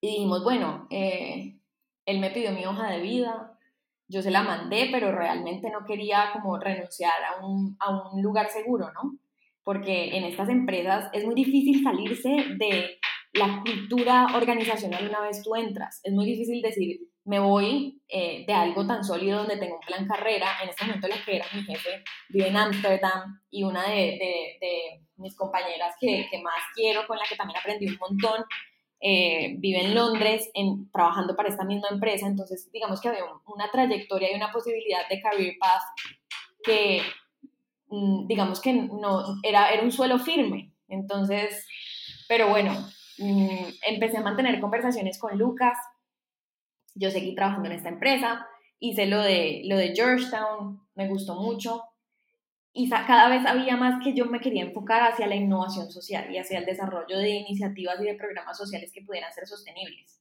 Y 0.00 0.08
dijimos, 0.08 0.42
bueno, 0.42 0.86
eh, 0.90 1.58
él 2.06 2.18
me 2.20 2.30
pidió 2.30 2.52
mi 2.52 2.64
hoja 2.66 2.90
de 2.90 3.00
vida, 3.00 3.58
yo 4.08 4.22
se 4.22 4.30
la 4.30 4.42
mandé, 4.42 4.88
pero 4.90 5.12
realmente 5.12 5.70
no 5.70 5.84
quería 5.84 6.30
como 6.32 6.58
renunciar 6.58 7.14
a 7.24 7.46
un, 7.46 7.76
a 7.78 8.10
un 8.10 8.22
lugar 8.22 8.48
seguro, 8.48 8.90
¿no? 8.92 9.18
Porque 9.62 10.16
en 10.16 10.24
estas 10.24 10.48
empresas 10.48 11.10
es 11.12 11.24
muy 11.24 11.34
difícil 11.34 11.84
salirse 11.84 12.30
de 12.58 12.98
la 13.32 13.62
cultura 13.64 14.26
organizacional 14.34 15.08
una 15.08 15.20
vez 15.20 15.42
tú 15.42 15.54
entras. 15.54 16.00
Es 16.02 16.12
muy 16.12 16.26
difícil 16.26 16.60
decir, 16.62 17.00
me 17.24 17.38
voy 17.38 18.02
eh, 18.08 18.44
de 18.46 18.52
algo 18.52 18.86
tan 18.86 19.04
sólido 19.04 19.38
donde 19.38 19.56
tengo 19.56 19.76
un 19.76 19.86
plan 19.86 20.06
carrera. 20.06 20.48
En 20.62 20.70
este 20.70 20.84
momento 20.84 21.08
la 21.08 21.24
que 21.24 21.36
era 21.36 21.46
mi 21.54 21.62
jefe 21.62 22.02
vive 22.28 22.48
en 22.48 22.56
Ámsterdam 22.56 23.40
y 23.50 23.62
una 23.62 23.88
de, 23.88 24.58
de, 24.60 25.00
mis 25.16 25.36
compañeras 25.36 25.94
que, 26.00 26.26
que, 26.30 26.40
más 26.40 26.62
quiero, 26.74 27.06
con 27.06 27.18
la 27.18 27.24
que 27.28 27.36
también 27.36 27.58
aprendí 27.58 27.86
un 27.86 27.98
montón, 28.00 28.42
eh, 29.02 29.54
vive 29.58 29.84
en 29.84 29.94
Londres 29.94 30.50
en, 30.54 30.90
trabajando 30.90 31.36
para 31.36 31.50
esta 31.50 31.64
misma 31.64 31.88
empresa. 31.90 32.26
Entonces, 32.26 32.70
digamos 32.72 33.00
que 33.00 33.08
había 33.10 33.24
una 33.46 33.70
trayectoria 33.70 34.32
y 34.32 34.36
una 34.36 34.50
posibilidad 34.50 35.08
de 35.08 35.20
career 35.20 35.54
path 35.60 35.82
que, 36.64 37.02
mm, 37.88 38.26
digamos 38.26 38.60
que 38.60 38.72
no, 38.72 39.22
era, 39.42 39.70
era 39.70 39.82
un 39.82 39.92
suelo 39.92 40.18
firme. 40.18 40.72
Entonces, 40.88 41.66
pero 42.28 42.48
bueno, 42.48 42.72
empecé 43.20 44.16
a 44.16 44.22
mantener 44.22 44.60
conversaciones 44.60 45.18
con 45.18 45.38
Lucas. 45.38 45.78
Yo 46.94 47.10
seguí 47.10 47.34
trabajando 47.34 47.68
en 47.68 47.76
esta 47.76 47.88
empresa, 47.88 48.46
hice 48.78 49.06
lo 49.06 49.20
de, 49.20 49.62
lo 49.66 49.76
de 49.76 49.94
Georgetown, 49.94 50.80
me 50.94 51.08
gustó 51.08 51.34
mucho. 51.34 51.82
Y 52.72 52.88
cada 52.88 53.28
vez 53.28 53.44
había 53.46 53.76
más 53.76 54.02
que 54.02 54.14
yo 54.14 54.26
me 54.26 54.40
quería 54.40 54.62
enfocar 54.62 55.02
hacia 55.02 55.26
la 55.26 55.34
innovación 55.34 55.90
social 55.90 56.32
y 56.32 56.38
hacia 56.38 56.58
el 56.58 56.64
desarrollo 56.64 57.18
de 57.18 57.30
iniciativas 57.30 58.00
y 58.00 58.04
de 58.04 58.14
programas 58.14 58.56
sociales 58.56 58.92
que 58.92 59.02
pudieran 59.02 59.32
ser 59.32 59.46
sostenibles. 59.46 60.20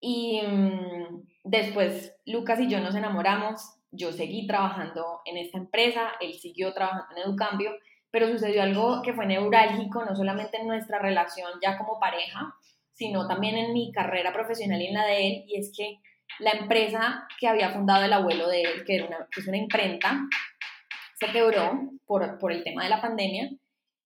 Y 0.00 0.40
mm, 0.40 1.28
después 1.44 2.16
Lucas 2.24 2.60
y 2.60 2.68
yo 2.68 2.80
nos 2.80 2.94
enamoramos, 2.94 3.74
yo 3.90 4.12
seguí 4.12 4.46
trabajando 4.46 5.20
en 5.26 5.36
esta 5.36 5.58
empresa, 5.58 6.12
él 6.20 6.34
siguió 6.34 6.72
trabajando 6.72 7.14
en 7.16 7.28
Educambio, 7.28 7.72
pero 8.10 8.28
sucedió 8.28 8.62
algo 8.62 9.02
que 9.02 9.14
fue 9.14 9.26
neurálgico, 9.26 10.04
no 10.04 10.14
solamente 10.14 10.58
en 10.58 10.66
nuestra 10.66 10.98
relación 10.98 11.50
ya 11.62 11.78
como 11.78 11.98
pareja, 11.98 12.54
sino 12.92 13.26
también 13.26 13.56
en 13.56 13.72
mi 13.72 13.92
carrera 13.92 14.32
profesional 14.32 14.80
y 14.82 14.88
en 14.88 14.94
la 14.94 15.06
de 15.06 15.26
él, 15.26 15.44
y 15.46 15.58
es 15.58 15.72
que 15.76 15.98
la 16.38 16.52
empresa 16.52 17.26
que 17.38 17.48
había 17.48 17.70
fundado 17.70 18.04
el 18.04 18.12
abuelo 18.12 18.48
de 18.48 18.62
él, 18.62 18.84
que, 18.84 18.96
era 18.96 19.06
una, 19.06 19.26
es 19.36 19.46
una 19.46 19.56
imprenta, 19.56 20.20
se 21.14 21.26
quebró 21.32 21.80
por, 22.06 22.38
por 22.38 22.52
el 22.52 22.62
tema 22.62 22.84
de 22.84 22.90
la 22.90 23.00
pandemia, 23.00 23.50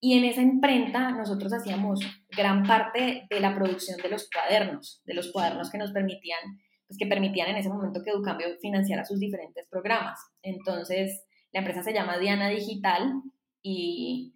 y 0.01 0.19
en 0.19 0.25
esa 0.25 0.43
imprenta 0.43 1.11
nosotros 1.13 1.53
hacíamos 1.53 2.01
gran 2.29 2.63
parte 2.65 3.27
de 3.31 3.41
la 3.41 3.55
producción 3.55 3.97
de 4.03 4.11
los 4.11 4.29
cuadernos, 4.29 5.01
de 5.07 5.15
los 5.15 5.33
cuadernos 5.33 5.71
que 5.71 5.79
nos 5.79 5.93
permitían, 5.93 6.41
pues 6.87 6.99
que 6.99 7.07
permitían 7.07 7.49
en 7.49 7.57
ese 7.57 7.71
momento 7.71 8.03
que 8.05 8.11
Educambio 8.11 8.49
financiara 8.61 9.07
sus 9.07 9.19
diferentes 9.19 9.67
programas. 9.71 10.21
Entonces, 10.43 11.25
la 11.53 11.61
empresa 11.61 11.83
se 11.83 11.95
llama 11.95 12.19
Diana 12.19 12.49
Digital 12.49 13.15
y 13.65 14.35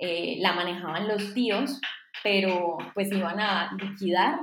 eh, 0.00 0.36
la 0.40 0.54
manejaban 0.54 1.06
los 1.06 1.34
tíos 1.34 1.78
pero 2.22 2.78
pues 2.94 3.10
iban 3.12 3.40
a 3.40 3.76
liquidar 3.80 4.40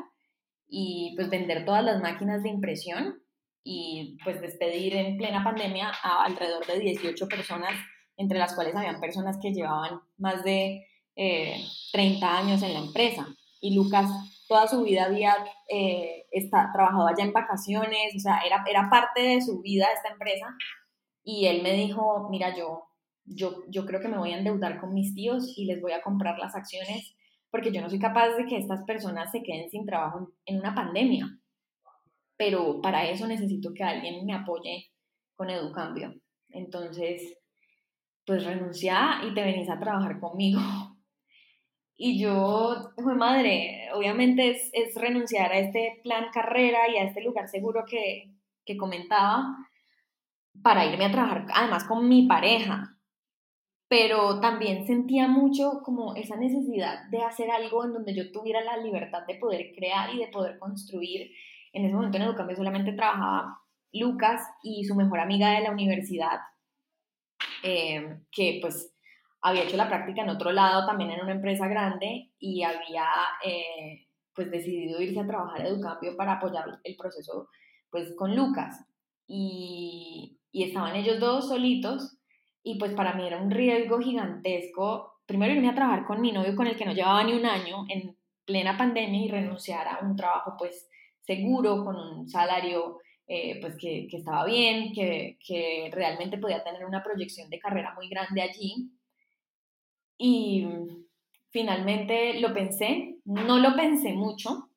y 0.68 1.14
pues 1.16 1.30
vender 1.30 1.66
todas 1.66 1.84
las 1.84 2.02
máquinas 2.02 2.44
de 2.44 2.50
impresión 2.50 3.22
y 3.64 4.18
pues 4.24 4.42
despedir 4.42 4.96
en 4.96 5.18
plena 5.18 5.44
pandemia 5.44 5.92
a 6.04 6.24
alrededor 6.24 6.66
de 6.66 6.80
18 6.80 7.28
personas, 7.28 7.74
entre 8.18 8.38
las 8.38 8.54
cuales 8.54 8.76
habían 8.76 9.00
personas 9.00 9.38
que 9.42 9.54
llevaban 9.54 10.00
más 10.18 10.44
de 10.44 10.86
30 11.16 11.96
eh, 11.96 12.30
años 12.30 12.62
en 12.62 12.74
la 12.74 12.80
empresa. 12.80 13.28
Y 13.62 13.76
Lucas 13.76 14.08
toda 14.48 14.68
su 14.68 14.84
vida 14.84 15.06
había 15.06 15.36
eh, 15.68 16.26
está, 16.32 16.70
trabajado 16.72 17.08
allá 17.08 17.24
en 17.24 17.34
vacaciones, 17.34 18.16
o 18.16 18.20
sea, 18.20 18.40
era, 18.46 18.64
era 18.70 18.90
parte 18.90 19.22
de 19.22 19.42
su 19.42 19.62
vida 19.62 19.88
esta 19.94 20.10
empresa. 20.10 20.56
Y 21.24 21.48
él 21.48 21.64
me 21.64 21.74
dijo, 21.74 22.28
mira, 22.30 22.56
yo, 22.56 22.84
yo, 23.26 23.64
yo 23.70 23.86
creo 23.86 24.00
que 24.00 24.08
me 24.08 24.18
voy 24.18 24.34
a 24.34 24.38
endeudar 24.38 24.80
con 24.80 24.94
mis 24.94 25.14
tíos 25.14 25.54
y 25.58 25.66
les 25.66 25.82
voy 25.82 25.94
a 25.94 26.02
comprar 26.02 26.38
las 26.38 26.56
acciones 26.56 27.16
porque 27.50 27.72
yo 27.72 27.82
no 27.82 27.90
soy 27.90 28.00
capaz 28.00 28.36
de 28.36 28.46
que 28.46 28.58
estas 28.58 28.84
personas 28.84 29.32
se 29.32 29.42
queden 29.42 29.70
sin 29.70 29.86
trabajo 29.86 30.32
en 30.46 30.60
una 30.60 30.76
pandemia. 30.76 31.40
Pero 32.38 32.82
para 32.82 33.08
eso 33.10 33.28
necesito 33.28 33.74
que 33.74 33.84
alguien 33.84 34.26
me 34.26 34.34
apoye 34.34 34.92
con 35.36 35.50
Educambio. 35.50 36.14
Entonces, 36.50 37.38
pues 38.26 38.44
renuncia 38.44 39.22
y 39.26 39.34
te 39.34 39.44
venís 39.44 39.70
a 39.70 39.80
trabajar 39.80 40.20
conmigo. 40.20 40.60
Y 41.98 42.20
yo, 42.20 42.92
fue 43.02 43.16
madre, 43.16 43.88
obviamente 43.94 44.50
es, 44.50 44.70
es, 44.74 44.96
renunciar 44.96 45.54
a 45.54 45.60
este 45.60 46.02
plan 46.04 46.26
carrera 46.34 46.90
y 46.90 46.98
a 46.98 47.06
este 47.06 47.24
lugar 47.24 47.48
seguro 47.48 47.86
que, 47.90 48.34
que 48.66 48.76
comentaba 48.76 49.56
para 50.62 50.86
irme 50.86 51.06
a 51.06 51.12
trabajar 51.14 51.46
además 51.54 51.86
con 51.86 52.10
mi 52.10 52.28
pareja, 52.28 52.95
pero 53.98 54.42
también 54.42 54.86
sentía 54.86 55.30
mucho 55.30 55.80
como 55.82 56.16
esa 56.16 56.36
necesidad 56.36 57.08
de 57.12 57.22
hacer 57.22 57.50
algo 57.50 57.86
en 57.86 57.94
donde 57.94 58.14
yo 58.14 58.30
tuviera 58.30 58.62
la 58.62 58.76
libertad 58.76 59.26
de 59.26 59.36
poder 59.36 59.72
crear 59.74 60.14
y 60.14 60.20
de 60.20 60.28
poder 60.28 60.60
construir. 60.60 61.32
En 61.72 61.86
ese 61.86 61.94
momento 61.94 62.18
en 62.18 62.24
Educambio 62.24 62.58
solamente 62.58 62.92
trabajaba 62.92 63.58
Lucas 63.94 64.42
y 64.64 64.84
su 64.84 64.96
mejor 64.96 65.22
amiga 65.22 65.52
de 65.52 65.62
la 65.62 65.72
universidad, 65.72 66.40
eh, 67.64 68.20
que 68.34 68.60
pues 68.62 68.94
había 69.40 69.64
hecho 69.64 69.78
la 69.78 69.88
práctica 69.88 70.24
en 70.24 70.30
otro 70.30 70.52
lado, 70.52 70.86
también 70.86 71.12
en 71.12 71.22
una 71.22 71.32
empresa 71.32 71.70
grande, 71.70 72.34
y 72.38 72.64
había 72.64 73.08
eh, 73.46 74.08
pues 74.34 74.52
decidido 74.52 75.02
irse 75.02 75.22
a 75.22 75.28
trabajar 75.28 75.62
a 75.62 75.70
Educambio 75.70 76.18
para 76.18 76.34
apoyar 76.34 76.66
el 76.84 76.98
proceso 76.98 77.48
pues 77.90 78.14
con 78.18 78.36
Lucas. 78.36 78.76
Y, 79.26 80.38
y 80.52 80.64
estaban 80.64 80.98
ellos 80.98 81.22
dos 81.22 81.48
solitos 81.48 82.15
y 82.68 82.80
pues 82.80 82.94
para 82.94 83.14
mí 83.14 83.28
era 83.28 83.40
un 83.40 83.52
riesgo 83.52 84.00
gigantesco, 84.00 85.20
primero 85.28 85.54
irme 85.54 85.70
a 85.70 85.76
trabajar 85.76 86.04
con 86.04 86.20
mi 86.20 86.32
novio 86.32 86.56
con 86.56 86.66
el 86.66 86.76
que 86.76 86.84
no 86.84 86.94
llevaba 86.94 87.24
ni 87.24 87.34
un 87.34 87.46
año 87.46 87.86
en 87.88 88.18
plena 88.44 88.76
pandemia 88.76 89.24
y 89.24 89.30
renunciar 89.30 89.88
a 89.88 90.00
un 90.04 90.16
trabajo 90.16 90.56
pues 90.58 90.90
seguro, 91.22 91.86
con 91.86 91.96
un 91.96 92.28
salario 92.28 92.98
eh, 93.28 93.62
pues 93.62 93.76
que, 93.78 94.08
que, 94.10 94.18
estaba 94.18 94.46
bien, 94.46 94.94
que, 94.94 95.38
que 95.46 95.92
realmente 95.94 96.40
podía 96.40 96.64
tener 96.64 96.86
una 96.86 97.04
proyección 97.04 97.52
de 97.52 97.60
carrera 97.60 97.94
muy 97.94 98.10
grande 98.10 98.42
allí. 98.42 98.92
Y 100.18 100.68
finalmente 101.52 102.40
lo 102.40 102.52
pensé, 102.52 103.18
no 103.26 103.60
lo 103.60 103.76
pensé 103.76 104.14
mucho. 104.14 104.70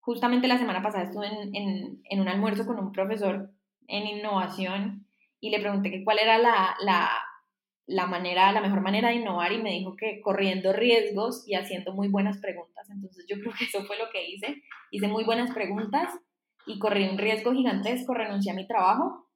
Justamente 0.00 0.46
la 0.46 0.58
semana 0.58 0.82
pasada 0.82 1.04
estuve 1.04 1.26
en, 1.26 1.54
en, 1.54 2.02
en 2.04 2.20
un 2.20 2.28
almuerzo 2.28 2.66
con 2.66 2.78
un 2.78 2.92
profesor 2.92 3.50
en 3.86 4.06
innovación 4.06 5.06
y 5.40 5.48
le 5.48 5.60
pregunté 5.60 5.90
que 5.90 6.04
cuál 6.04 6.18
era 6.18 6.36
la, 6.38 6.76
la 6.82 7.10
la 7.90 8.06
manera, 8.06 8.52
la 8.52 8.60
mejor 8.60 8.82
manera 8.82 9.08
de 9.08 9.16
innovar 9.16 9.52
y 9.52 9.60
me 9.60 9.72
dijo 9.72 9.96
que 9.96 10.20
corriendo 10.20 10.72
riesgos 10.72 11.42
y 11.48 11.54
haciendo 11.56 11.92
muy 11.92 12.08
buenas 12.08 12.38
preguntas. 12.38 12.88
Entonces 12.88 13.26
yo 13.28 13.36
creo 13.40 13.52
que 13.58 13.64
eso 13.64 13.84
fue 13.84 13.98
lo 13.98 14.08
que 14.12 14.30
hice. 14.30 14.62
Hice 14.92 15.08
muy 15.08 15.24
buenas 15.24 15.52
preguntas 15.52 16.08
y 16.66 16.78
corrí 16.78 17.08
un 17.08 17.18
riesgo 17.18 17.52
gigantesco, 17.52 18.14
renuncié 18.14 18.52
a 18.52 18.54
mi 18.54 18.66
trabajo 18.68 19.28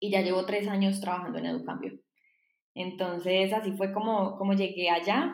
y 0.00 0.10
ya 0.10 0.20
llevo 0.20 0.44
tres 0.46 0.66
años 0.66 1.00
trabajando 1.00 1.38
en 1.38 1.46
Educambio. 1.46 1.92
Entonces 2.74 3.52
así 3.52 3.72
fue 3.76 3.92
como, 3.92 4.36
como 4.36 4.54
llegué 4.54 4.90
allá 4.90 5.32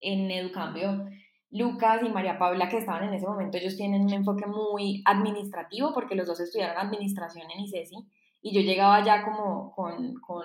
en 0.00 0.32
Educambio. 0.32 1.06
Lucas 1.50 2.02
y 2.02 2.08
María 2.08 2.38
Paula, 2.38 2.68
que 2.68 2.78
estaban 2.78 3.04
en 3.04 3.14
ese 3.14 3.26
momento, 3.26 3.56
ellos 3.56 3.76
tienen 3.76 4.02
un 4.02 4.12
enfoque 4.12 4.46
muy 4.46 5.00
administrativo 5.06 5.94
porque 5.94 6.16
los 6.16 6.26
dos 6.26 6.40
estudiaron 6.40 6.76
administración 6.76 7.48
en 7.52 7.60
ICESI 7.60 7.96
y 8.42 8.52
yo 8.52 8.62
llegaba 8.62 9.04
ya 9.04 9.24
como 9.24 9.72
con, 9.72 10.14
con 10.14 10.44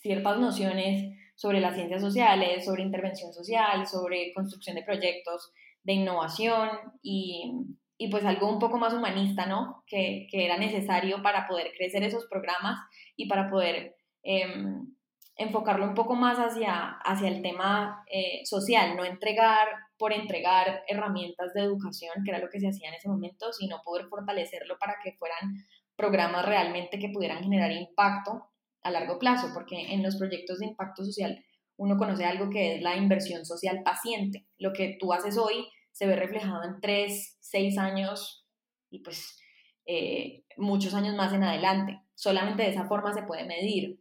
ciertas 0.00 0.38
nociones 0.38 1.16
sobre 1.34 1.60
las 1.60 1.74
ciencias 1.74 2.02
sociales, 2.02 2.64
sobre 2.64 2.82
intervención 2.82 3.32
social, 3.32 3.86
sobre 3.86 4.32
construcción 4.34 4.76
de 4.76 4.82
proyectos 4.82 5.52
de 5.82 5.94
innovación 5.94 6.68
y, 7.02 7.52
y 7.96 8.10
pues 8.10 8.24
algo 8.24 8.50
un 8.50 8.58
poco 8.58 8.78
más 8.78 8.92
humanista, 8.92 9.46
¿no? 9.46 9.82
Que, 9.86 10.26
que, 10.30 10.44
era 10.44 10.58
necesario 10.58 11.22
para 11.22 11.46
poder 11.46 11.72
crecer 11.76 12.02
esos 12.02 12.26
programas 12.26 12.78
y 13.16 13.26
para 13.28 13.48
poder 13.48 13.96
em, 14.22 14.94
enfocarlo 15.36 15.86
un 15.86 15.94
poco 15.94 16.14
más 16.14 16.38
hacia, 16.38 16.98
hacia 17.02 17.28
el 17.28 17.40
tema 17.40 18.04
eh, 18.12 18.44
social, 18.44 18.94
no 18.96 19.04
entregar 19.04 19.68
por 19.96 20.12
entregar 20.12 20.82
herramientas 20.86 21.54
de 21.54 21.62
educación, 21.62 22.12
que 22.24 22.30
era 22.30 22.40
lo 22.40 22.50
que 22.50 22.60
se 22.60 22.68
hacía 22.68 22.88
en 22.88 22.94
ese 22.96 23.08
momento, 23.08 23.52
sino 23.52 23.80
poder 23.82 24.06
fortalecerlo 24.08 24.78
para 24.78 24.96
que 25.02 25.12
fueran 25.18 25.66
programas 25.96 26.44
realmente 26.44 26.98
que 26.98 27.08
pudieran 27.08 27.42
generar 27.42 27.72
impacto 27.72 28.50
a 28.82 28.90
largo 28.90 29.18
plazo, 29.18 29.48
porque 29.54 29.92
en 29.92 30.02
los 30.02 30.16
proyectos 30.16 30.58
de 30.58 30.66
impacto 30.66 31.04
social 31.04 31.44
uno 31.76 31.96
conoce 31.96 32.24
algo 32.24 32.50
que 32.50 32.76
es 32.76 32.82
la 32.82 32.96
inversión 32.96 33.44
social 33.44 33.82
paciente. 33.82 34.46
Lo 34.58 34.72
que 34.72 34.96
tú 35.00 35.12
haces 35.12 35.38
hoy 35.38 35.66
se 35.92 36.06
ve 36.06 36.16
reflejado 36.16 36.62
en 36.64 36.80
tres, 36.80 37.38
seis 37.40 37.78
años 37.78 38.46
y 38.90 39.02
pues 39.02 39.38
eh, 39.86 40.44
muchos 40.56 40.94
años 40.94 41.14
más 41.14 41.32
en 41.32 41.44
adelante. 41.44 42.00
Solamente 42.14 42.62
de 42.62 42.70
esa 42.70 42.86
forma 42.86 43.14
se 43.14 43.22
puede 43.22 43.44
medir. 43.46 43.98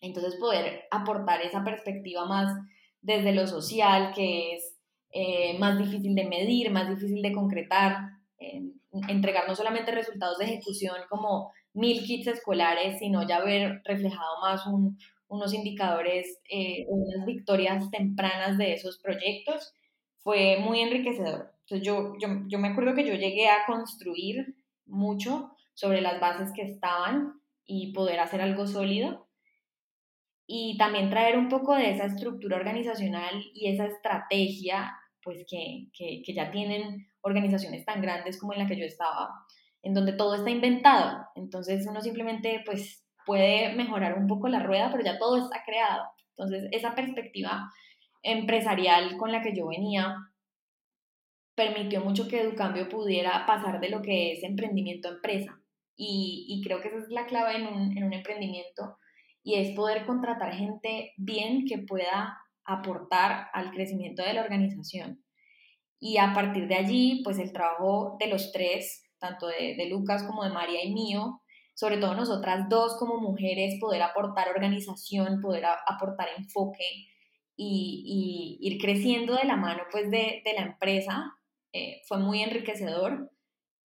Entonces 0.00 0.36
poder 0.36 0.84
aportar 0.90 1.42
esa 1.42 1.62
perspectiva 1.62 2.24
más 2.24 2.52
desde 3.00 3.32
lo 3.32 3.46
social, 3.46 4.12
que 4.14 4.54
es 4.54 4.76
eh, 5.10 5.58
más 5.58 5.78
difícil 5.78 6.14
de 6.14 6.24
medir, 6.24 6.70
más 6.70 6.88
difícil 6.88 7.20
de 7.22 7.32
concretar, 7.32 7.98
entregar 9.08 9.48
no 9.48 9.54
solamente 9.54 9.92
resultados 9.92 10.38
de 10.38 10.46
ejecución 10.46 10.96
como 11.08 11.52
mil 11.74 12.04
kits 12.04 12.28
escolares, 12.28 12.98
sino 12.98 13.26
ya 13.28 13.44
ver 13.44 13.82
reflejado 13.84 14.40
más 14.40 14.66
un, 14.66 14.98
unos 15.28 15.52
indicadores, 15.52 16.40
eh, 16.48 16.86
unas 16.88 17.26
victorias 17.26 17.90
tempranas 17.90 18.56
de 18.56 18.74
esos 18.74 18.98
proyectos, 18.98 19.74
fue 20.18 20.58
muy 20.58 20.80
enriquecedor. 20.80 21.52
Entonces 21.60 21.86
yo, 21.86 22.14
yo, 22.18 22.28
yo 22.46 22.58
me 22.58 22.68
acuerdo 22.68 22.94
que 22.94 23.06
yo 23.06 23.14
llegué 23.14 23.48
a 23.48 23.66
construir 23.66 24.56
mucho 24.86 25.50
sobre 25.74 26.00
las 26.00 26.20
bases 26.20 26.52
que 26.54 26.62
estaban 26.62 27.40
y 27.66 27.92
poder 27.92 28.20
hacer 28.20 28.40
algo 28.40 28.66
sólido 28.66 29.26
y 30.46 30.76
también 30.76 31.10
traer 31.10 31.38
un 31.38 31.48
poco 31.48 31.74
de 31.74 31.90
esa 31.90 32.06
estructura 32.06 32.56
organizacional 32.56 33.42
y 33.54 33.68
esa 33.68 33.86
estrategia 33.86 34.94
pues 35.22 35.44
que, 35.48 35.88
que, 35.96 36.22
que, 36.24 36.34
ya 36.34 36.50
tienen 36.50 37.08
organizaciones 37.22 37.86
tan 37.86 38.02
grandes 38.02 38.38
como 38.38 38.52
en 38.52 38.58
la 38.58 38.66
que 38.66 38.78
yo 38.78 38.84
estaba, 38.84 39.30
en 39.84 39.94
donde 39.94 40.14
todo 40.14 40.34
está 40.34 40.50
inventado. 40.50 41.26
Entonces 41.36 41.86
uno 41.86 42.00
simplemente 42.00 42.62
pues 42.66 43.04
puede 43.24 43.74
mejorar 43.74 44.18
un 44.18 44.26
poco 44.26 44.48
la 44.48 44.60
rueda, 44.60 44.90
pero 44.90 45.04
ya 45.04 45.18
todo 45.18 45.36
está 45.38 45.62
creado. 45.64 46.04
Entonces, 46.36 46.68
esa 46.72 46.94
perspectiva 46.94 47.70
empresarial 48.22 49.16
con 49.16 49.30
la 49.30 49.42
que 49.42 49.54
yo 49.54 49.68
venía 49.68 50.16
permitió 51.54 52.00
mucho 52.00 52.26
que 52.26 52.40
Educambio 52.40 52.88
pudiera 52.88 53.46
pasar 53.46 53.80
de 53.80 53.90
lo 53.90 54.02
que 54.02 54.32
es 54.32 54.42
emprendimiento 54.42 55.08
a 55.08 55.12
empresa. 55.12 55.60
Y, 55.96 56.46
y 56.48 56.62
creo 56.64 56.80
que 56.80 56.88
esa 56.88 56.98
es 56.98 57.08
la 57.10 57.26
clave 57.26 57.56
en 57.56 57.66
un, 57.66 57.96
en 57.96 58.04
un 58.04 58.12
emprendimiento 58.12 58.98
y 59.44 59.56
es 59.56 59.76
poder 59.76 60.06
contratar 60.06 60.54
gente 60.54 61.12
bien 61.16 61.66
que 61.66 61.78
pueda 61.78 62.36
aportar 62.64 63.48
al 63.52 63.70
crecimiento 63.70 64.24
de 64.24 64.32
la 64.32 64.42
organización. 64.42 65.22
Y 66.00 66.16
a 66.16 66.32
partir 66.32 66.66
de 66.66 66.74
allí, 66.74 67.20
pues 67.22 67.38
el 67.38 67.52
trabajo 67.52 68.16
de 68.18 68.26
los 68.26 68.50
tres, 68.52 69.03
tanto 69.24 69.46
de, 69.46 69.86
Lucas 69.88 70.22
como 70.24 70.44
de 70.44 70.50
María 70.50 70.84
y 70.84 70.92
mío, 70.92 71.40
sobre 71.74 71.96
todo 71.96 72.14
nosotras 72.14 72.68
dos 72.68 72.96
como 72.98 73.18
mujeres, 73.20 73.78
poder 73.80 74.02
aportar 74.02 74.48
organización, 74.50 75.40
poder 75.40 75.64
aportar 75.64 76.28
enfoque 76.36 76.84
y, 77.56 78.58
ir 78.60 78.78
creciendo 78.80 79.34
de 79.34 79.44
la 79.44 79.56
mano 79.56 79.84
pues 79.90 80.10
de, 80.10 80.42
la 80.56 80.62
empresa, 80.62 81.32
eh, 81.72 82.02
fue 82.06 82.18
muy 82.18 82.42
enriquecedor 82.42 83.30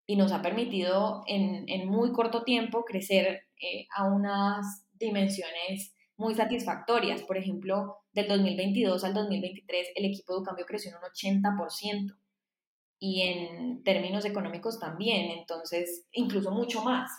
y 0.07 0.15
nos 0.15 0.31
ha 0.31 0.41
permitido 0.41 1.23
en, 1.27 1.87
muy 1.87 2.11
corto 2.13 2.43
tiempo 2.43 2.83
crecer 2.83 3.43
eh, 3.61 3.85
a 3.95 4.05
unas 4.05 4.85
dimensiones 4.93 5.93
muy 6.17 6.33
satisfactorias. 6.33 7.21
Por 7.21 7.37
ejemplo, 7.37 7.97
del 8.11 8.27
2022 8.27 9.03
al 9.03 9.13
2023 9.13 9.89
el 9.95 10.05
equipo 10.05 10.39
de 10.39 10.45
cambio 10.45 10.65
creció 10.65 10.91
en 10.91 10.97
un 10.97 11.43
80% 11.43 12.17
y 12.99 13.21
en 13.21 13.83
términos 13.83 14.25
económicos 14.25 14.79
también, 14.79 15.31
entonces 15.31 16.05
incluso 16.11 16.51
mucho 16.51 16.83
más. 16.83 17.11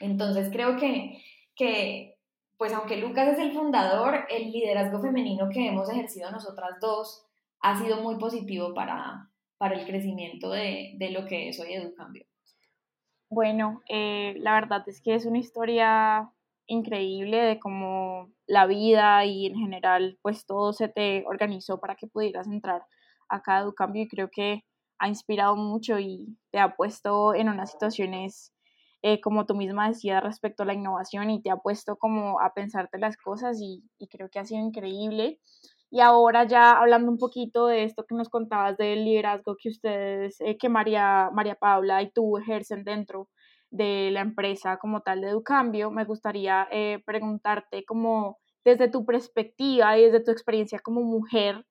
Entonces 0.00 0.50
creo 0.50 0.76
que, 0.76 1.22
que, 1.54 2.16
pues 2.56 2.72
aunque 2.72 2.96
Lucas 2.96 3.28
es 3.28 3.38
el 3.38 3.52
fundador, 3.52 4.26
el 4.30 4.50
liderazgo 4.50 5.00
femenino 5.00 5.48
que 5.48 5.68
hemos 5.68 5.88
ejercido 5.90 6.30
nosotras 6.30 6.78
dos 6.80 7.26
ha 7.60 7.78
sido 7.78 8.00
muy 8.00 8.16
positivo 8.16 8.74
para, 8.74 9.30
para 9.58 9.78
el 9.78 9.86
crecimiento 9.86 10.50
de, 10.50 10.94
de 10.96 11.10
lo 11.10 11.26
que 11.26 11.48
es 11.48 11.60
hoy 11.60 11.74
Educambio. 11.74 12.24
Bueno, 13.28 13.82
eh, 13.88 14.34
la 14.38 14.54
verdad 14.54 14.82
es 14.88 15.00
que 15.00 15.14
es 15.14 15.24
una 15.24 15.38
historia 15.38 16.32
increíble 16.66 17.36
de 17.36 17.60
cómo 17.60 18.32
la 18.46 18.66
vida 18.66 19.24
y 19.24 19.46
en 19.46 19.56
general 19.56 20.18
pues 20.22 20.46
todo 20.46 20.72
se 20.72 20.88
te 20.88 21.24
organizó 21.26 21.78
para 21.80 21.94
que 21.94 22.06
pudieras 22.06 22.48
entrar 22.48 22.82
a 23.28 23.42
cada 23.42 23.60
Educambio 23.60 24.02
y 24.02 24.08
creo 24.08 24.30
que 24.30 24.64
ha 25.00 25.08
inspirado 25.08 25.56
mucho 25.56 25.98
y 25.98 26.36
te 26.50 26.58
ha 26.58 26.76
puesto 26.76 27.34
en 27.34 27.48
unas 27.48 27.72
situaciones 27.72 28.52
eh, 29.02 29.20
como 29.20 29.46
tú 29.46 29.54
misma 29.54 29.88
decías 29.88 30.22
respecto 30.22 30.62
a 30.62 30.66
la 30.66 30.74
innovación 30.74 31.30
y 31.30 31.40
te 31.42 31.50
ha 31.50 31.56
puesto 31.56 31.96
como 31.96 32.38
a 32.40 32.52
pensarte 32.52 32.98
las 32.98 33.16
cosas 33.16 33.58
y, 33.60 33.82
creo 34.10 34.28
que 34.30 34.38
ha 34.38 34.44
sido 34.44 34.60
increíble. 34.60 35.40
Y 35.90 36.00
ahora 36.00 36.44
ya 36.46 36.72
hablando 36.72 37.10
un 37.10 37.18
poquito 37.18 37.66
de 37.66 37.84
esto 37.84 38.04
que 38.06 38.14
nos 38.14 38.28
contabas 38.28 38.76
del 38.76 39.04
liderazgo 39.04 39.56
que 39.60 39.70
ustedes, 39.70 40.40
eh, 40.40 40.56
que 40.58 40.68
María, 40.68 41.30
María 41.32 41.56
Paula 41.56 42.02
y 42.02 42.10
tú 42.12 42.36
ejercen 42.38 42.84
dentro 42.84 43.28
de 43.70 44.10
la 44.12 44.20
empresa 44.20 44.78
como 44.78 45.00
tal 45.00 45.22
de 45.22 45.28
Educambio, 45.30 45.90
me 45.90 46.04
gustaría 46.04 46.68
eh, 46.70 47.02
preguntarte 47.06 47.84
como 47.84 48.38
desde 48.64 48.88
tu 48.90 49.06
perspectiva 49.06 49.96
y 49.98 50.04
desde 50.04 50.22
tu 50.22 50.30
experiencia 50.30 50.78
como 50.80 51.02
mujer, 51.02 51.64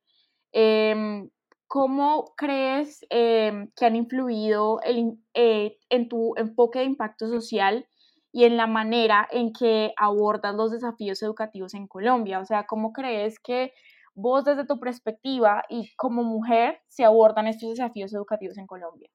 em, 0.52 1.30
¿Cómo 1.69 2.34
crees 2.36 3.05
em, 3.12 3.69
que 3.75 3.86
han 3.86 3.95
influido 3.95 4.79
eh, 4.84 5.77
en 5.91 6.10
tu 6.10 6.34
enfoque 6.36 6.79
de 6.79 6.86
impacto 6.86 7.27
social 7.27 7.88
y 8.32 8.45
en 8.45 8.58
la 8.58 8.65
manera 8.65 9.27
en 9.29 9.53
que 9.53 9.93
abordas 9.95 10.55
los 10.55 10.71
desafíos 10.71 11.21
educativos 11.21 11.75
en 11.75 11.86
Colombia? 11.86 12.39
O 12.39 12.45
sea, 12.45 12.65
¿cómo 12.65 12.91
crees 12.91 13.39
que 13.39 13.71
vos 14.15 14.45
desde 14.45 14.65
tu 14.65 14.79
perspectiva 14.79 15.62
y 15.69 15.93
como 15.95 16.23
mujer 16.23 16.82
se 16.88 17.05
abordan 17.05 17.45
estos 17.45 17.69
desafíos 17.69 18.15
educativos 18.15 18.58
en 18.58 18.65
Colombia? 18.65 19.12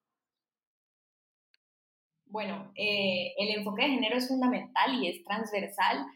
Bueno, 2.27 2.71
eh, 2.77 3.35
el 3.37 3.59
enfoque 3.59 3.83
de 3.83 3.95
género 3.95 4.17
es 4.17 4.29
fundamental 4.29 4.95
y 4.95 5.09
es 5.09 5.25
transversal 5.25 6.07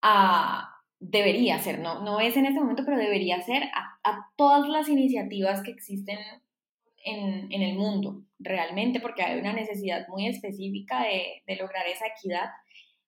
a, 0.00 0.75
debería 0.98 1.58
ser, 1.58 1.80
no, 1.80 2.02
no 2.02 2.20
es 2.20 2.36
en 2.36 2.46
este 2.46 2.60
momento, 2.60 2.84
pero 2.84 2.96
debería 2.96 3.40
ser 3.42 3.64
a, 3.74 4.30
todas 4.36 4.68
las 4.68 4.88
iniciativas 4.88 5.62
que 5.62 5.70
existen 5.70 6.18
en, 7.04 7.62
el 7.62 7.76
mundo, 7.76 8.22
realmente, 8.38 9.00
porque 9.00 9.22
hay 9.22 9.38
una 9.38 9.52
necesidad 9.52 10.06
muy 10.08 10.26
específica 10.26 11.04
de, 11.04 11.56
lograr 11.56 11.86
esa 11.86 12.06
equidad. 12.06 12.50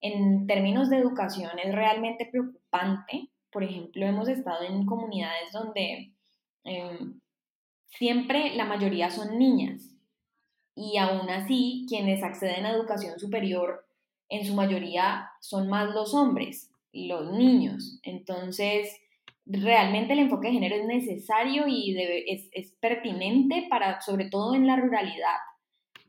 En 0.00 0.46
términos 0.46 0.90
de 0.90 0.98
educación 0.98 1.58
es 1.62 1.74
realmente 1.74 2.26
preocupante. 2.26 3.28
Por 3.50 3.64
ejemplo, 3.64 4.06
hemos 4.06 4.28
estado 4.28 4.64
en 4.64 4.86
comunidades 4.86 5.52
donde 5.52 6.12
em, 6.64 7.20
siempre 7.88 8.54
la 8.54 8.64
mayoría 8.64 9.10
son 9.10 9.38
niñas 9.38 9.94
y 10.74 10.96
aún 10.98 11.28
así 11.30 11.86
quienes 11.88 12.22
acceden 12.22 12.66
a 12.66 12.70
educación 12.70 13.18
superior 13.18 13.86
en 14.28 14.44
su 14.44 14.54
mayoría 14.54 15.30
son 15.40 15.68
más 15.68 15.92
los 15.92 16.14
hombres 16.14 16.70
los 17.06 17.30
niños. 17.32 18.00
Entonces, 18.02 18.98
realmente 19.48 20.12
el 20.12 20.20
enfoque 20.20 20.48
de 20.48 20.54
género 20.54 20.76
es 20.76 20.86
necesario 20.86 21.66
y 21.66 21.96
es, 22.52 22.72
pertinente 22.80 23.66
para, 23.70 24.00
sobre 24.00 24.28
todo 24.28 24.54
en 24.54 24.66
la 24.66 24.76
ruralidad. 24.76 25.36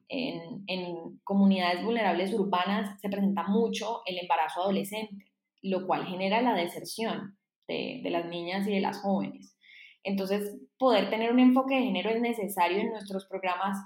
En, 0.09 1.19
comunidades 1.23 1.83
vulnerables 1.83 2.33
urbanas 2.33 2.99
se 2.99 3.09
presenta 3.09 3.43
mucho 3.43 4.01
el 4.05 4.17
embarazo 4.17 4.61
adolescente, 4.61 5.25
lo 5.61 5.85
cual 5.85 6.07
genera 6.07 6.41
la 6.41 6.55
deserción 6.55 7.37
de, 7.67 8.01
las 8.05 8.25
niñas 8.25 8.67
y 8.67 8.71
de 8.71 8.81
las 8.81 8.99
jóvenes. 9.01 9.55
Entonces, 10.03 10.57
poder 10.77 11.09
tener 11.09 11.31
un 11.31 11.39
enfoque 11.39 11.75
de 11.75 11.83
género 11.83 12.09
es 12.09 12.21
necesario 12.21 12.79
en 12.79 12.89
nuestros 12.89 13.25
programas. 13.25 13.77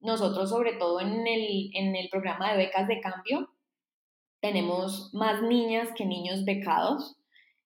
Nosotros, 0.00 0.50
sobre 0.50 0.74
todo 0.74 1.00
en 1.00 1.26
el, 1.26 1.70
en 1.74 1.96
el 1.96 2.08
programa 2.08 2.52
de 2.52 2.58
becas 2.58 2.86
de 2.86 3.00
cambio, 3.00 3.48
tenemos 4.44 5.08
más 5.14 5.40
niñas 5.40 5.88
que 5.96 6.04
niños 6.04 6.44
becados, 6.44 7.16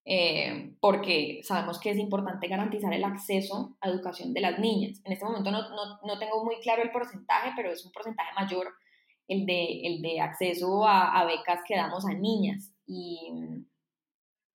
eh, 0.04 0.76
porque 0.80 1.40
sabemos 1.42 1.80
que 1.80 1.90
es 1.90 1.98
importante 1.98 2.46
garantizar 2.46 2.94
el 2.94 3.02
acceso 3.02 3.76
a 3.80 3.88
educación 3.88 4.32
de 4.32 4.42
las 4.42 4.60
niñas. 4.60 5.00
En 5.04 5.12
este 5.12 5.24
momento 5.24 5.50
no, 5.50 5.70
no, 5.70 5.98
no 6.04 6.18
tengo 6.20 6.44
muy 6.44 6.60
claro 6.60 6.84
el 6.84 6.92
porcentaje, 6.92 7.50
pero 7.56 7.72
es 7.72 7.84
un 7.84 7.90
porcentaje 7.90 8.32
mayor 8.36 8.68
el 9.26 9.44
de, 9.44 9.80
el 9.88 10.02
de 10.02 10.20
acceso 10.20 10.86
a, 10.86 11.18
a 11.18 11.24
becas 11.24 11.62
que 11.66 11.74
damos 11.74 12.06
a 12.06 12.14
niñas. 12.14 12.72
Y, 12.86 13.32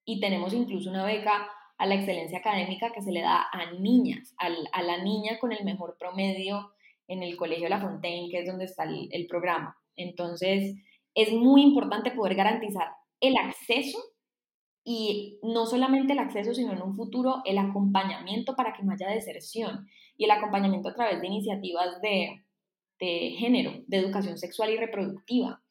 y, 0.05 0.21
tenemos 0.21 0.53
incluso 0.53 0.89
una 0.91 1.03
beca 1.03 1.49
a 1.77 1.86
la 1.86 1.95
excelencia 1.95 2.38
académica 2.38 2.93
que 2.93 3.01
se 3.01 3.12
le 3.12 3.19
da 3.19 3.49
a 3.51 3.73
niñas, 3.73 4.33
a, 4.38 4.47
a 4.71 4.81
la 4.81 5.03
niña 5.03 5.39
con 5.39 5.51
el 5.51 5.65
mejor 5.65 5.97
promedio 5.99 6.71
en 7.09 7.21
el 7.21 7.36
Colegio 7.36 7.67
La 7.67 7.81
Fontaine, 7.81 8.29
que 8.31 8.39
es 8.39 8.47
donde 8.47 8.63
está 8.63 8.86
el, 8.86 9.09
el 9.12 9.27
programa. 9.27 9.77
Entonces, 9.97 10.77
es 11.15 11.32
muy 11.32 11.62
importante 11.62 12.12
poder 12.12 12.36
garantizar 12.36 12.88
el 13.19 13.36
acceso 13.38 13.99
y 14.84 15.39
no 15.43 15.65
solamente 15.65 16.13
el 16.13 16.19
acceso, 16.19 16.54
sino 16.54 16.73
en 16.73 16.82
un 16.82 16.95
futuro 16.95 17.41
el 17.45 17.58
acompañamiento 17.58 18.56
para 18.56 18.73
que 18.73 18.84
no 18.84 18.91
haya 18.91 19.10
deserción 19.10 19.88
y 20.17 20.26
el 20.26 20.32
acompañamiento 20.32 20.89
a 20.89 20.93
través 20.93 21.21
de 21.21 21.28
iniciativas 21.28 22.02
de, 22.02 22.43
de 22.99 23.36
género, 23.38 23.84
de 23.88 23.97
educación 23.97 24.38
sexual 24.38 24.71
y 24.71 24.78
reproductiva. 24.78 25.63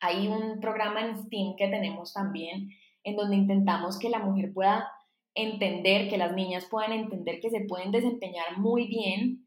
Hay 0.00 0.28
un 0.28 0.60
programa 0.60 1.06
en 1.06 1.16
STEAM 1.16 1.54
que 1.56 1.68
tenemos 1.68 2.12
también 2.12 2.70
en 3.04 3.16
donde 3.16 3.36
intentamos 3.36 3.98
que 3.98 4.08
la 4.08 4.18
mujer 4.18 4.52
pueda 4.52 4.88
entender, 5.34 6.08
que 6.08 6.18
las 6.18 6.34
niñas 6.34 6.66
puedan 6.70 6.92
entender 6.92 7.40
que 7.40 7.50
se 7.50 7.60
pueden 7.60 7.90
desempeñar 7.92 8.58
muy 8.58 8.86
bien 8.86 9.46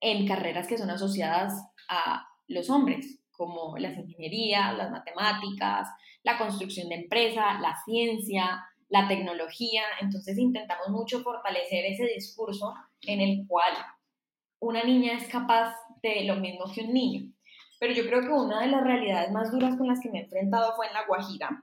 en 0.00 0.26
carreras 0.26 0.66
que 0.66 0.78
son 0.78 0.90
asociadas 0.90 1.54
a 1.88 2.26
los 2.48 2.68
hombres, 2.70 3.20
como 3.36 3.76
las 3.78 3.96
ingenierías, 3.96 4.76
las 4.76 4.90
matemáticas, 4.90 5.88
la 6.22 6.38
construcción 6.38 6.88
de 6.88 6.96
empresa, 6.96 7.58
la 7.60 7.76
ciencia, 7.84 8.64
la 8.88 9.08
tecnología. 9.08 9.82
Entonces 10.00 10.38
intentamos 10.38 10.88
mucho 10.88 11.22
fortalecer 11.22 11.84
ese 11.86 12.06
discurso 12.06 12.74
en 13.02 13.20
el 13.20 13.46
cual 13.46 13.72
una 14.60 14.82
niña 14.82 15.14
es 15.14 15.28
capaz 15.28 15.74
de 16.02 16.24
lo 16.24 16.36
mismo 16.36 16.64
que 16.72 16.82
un 16.82 16.92
niño. 16.92 17.32
Pero 17.78 17.92
yo 17.92 18.06
creo 18.06 18.22
que 18.22 18.28
una 18.28 18.62
de 18.62 18.68
las 18.68 18.82
realidades 18.82 19.30
más 19.32 19.52
duras 19.52 19.76
con 19.76 19.86
las 19.86 20.00
que 20.00 20.10
me 20.10 20.20
he 20.20 20.22
enfrentado 20.22 20.74
fue 20.76 20.86
en 20.86 20.94
La 20.94 21.06
Guajira, 21.06 21.62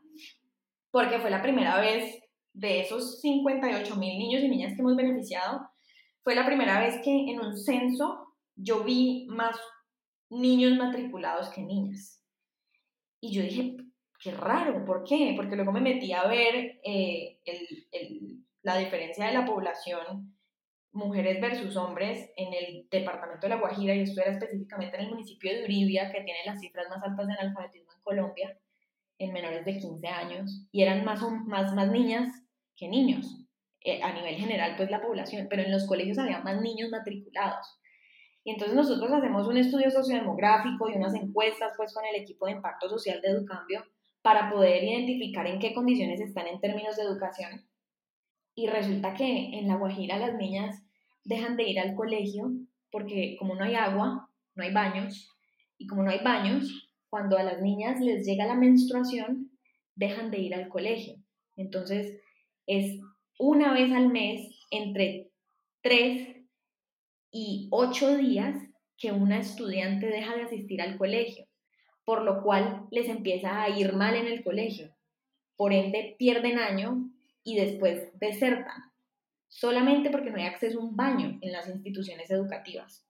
porque 0.92 1.20
fue 1.20 1.32
la 1.32 1.42
primera 1.42 1.80
vez 1.82 2.20
de 2.54 2.82
esos 2.82 3.20
58 3.22 3.96
mil 3.96 4.18
niños 4.18 4.44
y 4.44 4.48
niñas 4.48 4.74
que 4.76 4.82
hemos 4.82 4.96
beneficiado, 4.96 5.68
fue 6.24 6.36
la 6.36 6.46
primera 6.46 6.80
vez 6.80 7.02
que 7.04 7.32
en 7.32 7.40
un 7.40 7.58
censo 7.58 8.36
yo 8.56 8.84
vi 8.84 9.26
más 9.28 9.60
niños 10.34 10.78
matriculados 10.78 11.50
que 11.50 11.62
niñas. 11.62 12.24
Y 13.19 13.34
yo 13.34 13.43
dije, 13.43 13.78
qué 14.19 14.32
raro, 14.32 14.86
¿por 14.86 15.04
qué? 15.04 15.34
Porque 15.36 15.56
luego 15.56 15.72
me 15.72 15.82
metí 15.82 16.12
a 16.13 16.28
ver 16.28 16.80
eh, 16.84 17.39
la 18.62 18.78
diferencia 18.78 19.26
de 19.28 19.34
la 19.34 19.46
población, 19.46 20.38
mujeres 20.91 21.41
versus 21.41 21.76
hombres, 21.76 22.32
en 22.38 22.54
el 22.54 22.88
departamento 22.89 23.48
de 23.48 23.50
La 23.50 23.60
Guajira, 23.60 23.96
y 23.96 24.02
esto 24.02 24.22
era 24.22 24.32
específicamente 24.32 24.98
en 24.98 25.04
el 25.04 25.10
municipio 25.10 25.52
de 25.52 25.63
Uribia, 25.65 26.12
que 26.12 26.22
tiene 26.22 26.39
las 26.46 26.60
cifras 26.60 26.88
más 26.89 27.04
altas 27.04 27.28
de 27.28 27.34
analfabetismo 27.34 27.91
en 27.93 28.02
Colombia, 28.02 28.60
en 29.17 29.34
menores 29.34 29.65
de 29.65 29.78
15 29.78 30.08
años, 30.08 30.67
y 30.72 30.84
eran 30.84 31.04
más, 31.04 31.22
más, 31.46 31.74
más 31.74 31.91
niñas 31.91 32.30
que 32.76 32.88
niños. 32.88 33.39
Eh, 33.82 34.02
a 34.02 34.13
nivel 34.13 34.36
general, 34.36 34.76
pues 34.78 34.89
la 34.89 35.02
población, 35.02 35.48
pero 35.50 35.63
en 35.63 35.72
los 35.72 35.86
colegios 35.86 36.17
había 36.17 36.39
más 36.39 36.62
niños 36.62 36.89
matriculados. 36.89 37.67
Y 38.44 38.52
entonces 38.52 38.76
nosotros 38.76 39.12
hacemos 39.12 39.48
un 39.48 39.58
estudio 39.58 39.90
sociodemográfico 39.90 40.90
y 40.90 40.98
unas 40.98 41.14
encuestas 41.14 41.74
pues 41.78 41.94
con 41.94 42.04
el 42.06 42.16
equipo 42.16 42.46
de 42.46 42.54
impacto 42.54 42.90
social 42.90 43.22
de 43.22 43.30
Educambio 43.30 43.84
para 44.22 44.50
poder 44.52 44.84
identificar 44.84 45.48
en 45.48 45.60
qué 45.60 45.74
condiciones 45.74 46.20
están 46.20 46.48
en 46.48 46.60
términos 46.60 46.96
de 46.98 47.04
educación. 47.04 47.66
Y 48.56 48.68
resulta 48.68 49.14
que 49.14 49.58
en 49.58 49.68
La 49.68 49.76
Guajira 49.76 50.18
las 50.18 50.36
niñas 50.36 50.84
dejan 51.24 51.56
de 51.56 51.70
ir 51.70 51.80
al 51.80 51.96
colegio 51.96 52.52
porque 52.92 53.36
como 53.40 53.56
no 53.56 53.64
hay 53.64 53.76
agua, 53.76 54.30
no 54.56 54.64
hay 54.64 54.72
baños, 54.72 55.34
y 55.78 55.88
como 55.88 56.04
no 56.04 56.12
hay 56.12 56.20
baños, 56.20 56.92
cuando 57.10 57.38
a 57.38 57.44
las 57.44 57.62
niñas 57.62 58.00
les 58.00 58.26
llega 58.26 58.46
la 58.46 58.56
menstruación, 58.56 59.52
dejan 59.96 60.32
de 60.32 60.40
ir 60.40 60.56
al 60.56 60.70
colegio. 60.70 61.16
Entonces 61.58 62.22
es 62.66 63.00
una 63.40 63.74
vez 63.74 63.92
al 63.92 64.10
mes 64.10 64.48
entre 64.72 65.32
tres 65.82 66.43
y 67.34 67.67
ocho 67.72 68.15
días 68.15 68.56
que 68.96 69.12
una 69.12 69.39
estudiante 69.39 70.06
deja 70.06 70.36
de 70.36 70.43
asistir 70.43 70.82
al 70.82 70.98
colegio, 70.98 71.48
por 72.06 72.22
lo 72.22 72.43
cual 72.43 72.86
les 72.91 73.10
empieza 73.10 73.63
a 73.63 73.69
ir 73.69 73.93
mal 73.93 74.15
en 74.15 74.28
el 74.28 74.43
colegio. 74.43 74.96
Por 75.58 75.74
ende, 75.74 76.15
pierden 76.19 76.60
año 76.60 77.10
y 77.43 77.56
después 77.56 78.12
desertan, 78.19 78.84
solamente 79.48 80.12
porque 80.12 80.30
no 80.30 80.38
hay 80.38 80.46
acceso 80.46 80.80
a 80.80 80.84
un 80.84 80.96
baño 80.96 81.39
en 81.41 81.52
las 81.52 81.67
instituciones 81.67 82.30
educativas. 82.30 83.06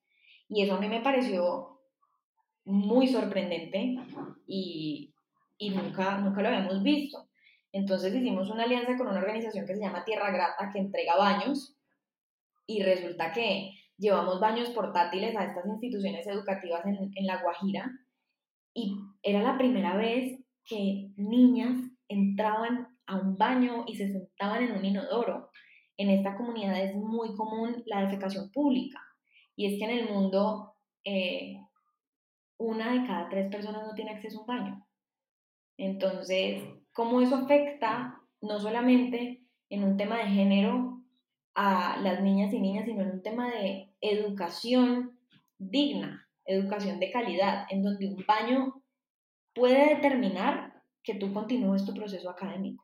Y 0.48 0.64
eso 0.64 0.76
a 0.76 0.80
mí 0.80 0.88
me 0.88 1.02
pareció 1.02 1.82
muy 2.64 3.08
sorprendente 3.08 3.98
y, 4.48 5.14
y 5.58 5.70
nunca, 5.72 6.18
nunca 6.18 6.42
lo 6.42 6.48
habíamos 6.48 6.82
visto. 6.82 7.28
Entonces 7.74 8.16
hicimos 8.16 8.50
una 8.50 8.64
alianza 8.64 8.96
con 8.98 9.08
una 9.08 9.20
organización 9.20 9.66
que 9.66 9.76
se 9.76 9.82
llama 9.82 10.06
Tierra 10.06 10.32
Grata, 10.32 10.70
que 10.72 10.80
entrega 10.80 11.18
baños, 11.18 11.76
y 12.66 12.82
resulta 12.84 13.34
que 13.34 13.83
llevamos 13.98 14.40
baños 14.40 14.70
portátiles 14.70 15.36
a 15.36 15.46
estas 15.46 15.66
instituciones 15.66 16.26
educativas 16.28 16.86
en, 16.86 17.12
en 17.16 17.26
La 17.26 17.42
Guajira 17.42 17.92
y 18.74 18.98
era 19.22 19.42
la 19.42 19.58
primera 19.58 19.96
vez 19.96 20.40
que 20.66 21.10
niñas 21.16 21.78
entraban 22.08 22.88
a 23.06 23.18
un 23.18 23.38
baño 23.38 23.84
y 23.88 23.96
se 23.96 24.12
sentaban 24.12 24.64
en 24.64 24.78
un 24.78 24.86
inodoro. 24.86 25.50
En 25.98 26.10
esta 26.10 26.36
comunidad 26.36 26.82
es 26.82 26.96
muy 26.96 27.36
común 27.36 27.84
la 27.86 28.02
defecación 28.02 28.52
pública 28.52 29.00
y 29.56 29.68
es 29.68 29.80
que 29.80 29.86
en 29.86 30.00
el 30.00 30.10
mundo 30.10 30.76
eh, 31.04 31.58
una 32.58 32.94
de 32.94 33.08
cada 33.08 33.30
tres 33.30 33.52
personas 33.52 33.84
no 33.86 33.94
tiene 33.94 34.12
acceso 34.12 34.40
a 34.40 34.42
un 34.42 34.48
baño. 34.48 34.88
Entonces, 35.78 36.64
¿cómo 36.94 37.22
eso 37.22 37.36
afecta 37.36 38.20
no 38.42 38.60
solamente 38.60 39.44
en 39.70 39.84
un 39.84 39.98
tema 39.98 40.18
de 40.18 40.26
género 40.26 40.93
a 41.56 41.98
las 42.02 42.22
niñas 42.22 42.54
y 42.54 42.60
niñas, 42.60 42.86
sino 42.86 43.02
en 43.02 43.12
un 43.12 43.22
tema 43.22 43.50
de 43.52 43.90
educación 44.02 45.20
digna, 45.58 46.28
educación 46.46 47.00
de 47.00 47.12
calidad, 47.12 47.66
en 47.70 47.84
donde 47.84 48.08
un 48.08 48.24
baño 48.28 48.82
puede 49.54 49.96
determinar 49.96 50.74
que 51.04 51.16
tú 51.16 51.34
continúes 51.34 51.86
tu 51.86 51.94
proceso 51.94 52.30
académico. 52.30 52.84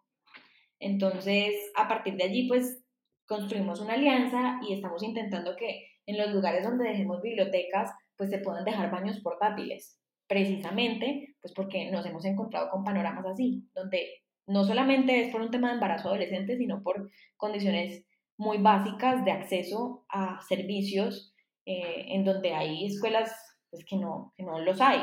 Entonces, 0.80 1.54
a 1.76 1.88
partir 1.88 2.16
de 2.16 2.24
allí, 2.24 2.48
pues 2.48 2.84
construimos 3.26 3.82
una 3.82 3.94
alianza 3.94 4.60
y 4.68 4.74
estamos 4.74 5.04
intentando 5.04 5.56
que 5.56 5.88
en 6.06 6.18
los 6.18 6.32
lugares 6.32 6.64
donde 6.64 6.90
dejemos 6.90 7.22
bibliotecas, 7.22 7.92
pues 8.18 8.30
se 8.30 8.40
puedan 8.40 8.66
dejar 8.66 8.92
baños 8.92 9.20
portátiles, 9.20 10.00
precisamente, 10.28 11.36
pues 11.42 11.54
porque 11.54 11.92
nos 11.92 12.06
hemos 12.06 12.26
encontrado 12.26 12.70
con 12.70 12.84
panoramas 12.84 13.26
así, 13.26 13.64
donde 13.74 14.24
no 14.48 14.64
solamente 14.64 15.22
es 15.22 15.32
por 15.32 15.42
un 15.42 15.52
tema 15.52 15.70
de 15.70 15.76
embarazo 15.76 16.10
adolescente, 16.10 16.58
sino 16.58 16.82
por 16.82 17.10
condiciones 17.38 18.06
muy 18.40 18.58
básicas 18.58 19.24
de 19.26 19.32
acceso 19.32 20.06
a 20.10 20.40
servicios 20.42 21.36
eh, 21.66 22.06
en 22.08 22.24
donde 22.24 22.54
hay 22.54 22.86
escuelas 22.86 23.32
pues, 23.70 23.84
que, 23.86 23.98
no, 23.98 24.34
que 24.38 24.44
no 24.44 24.60
los 24.60 24.80
hay. 24.80 25.02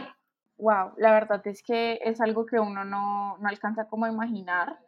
Wow, 0.57 0.95
la 0.97 1.13
verdad 1.13 1.47
es 1.47 1.63
que 1.63 2.01
es 2.03 2.23
algo 2.23 2.47
que 2.47 2.59
uno 2.59 2.83
no, 2.85 3.37
no 3.37 3.49
alcanza 3.49 3.89
como 3.89 4.07
a 4.07 4.11
imaginar. 4.11 4.79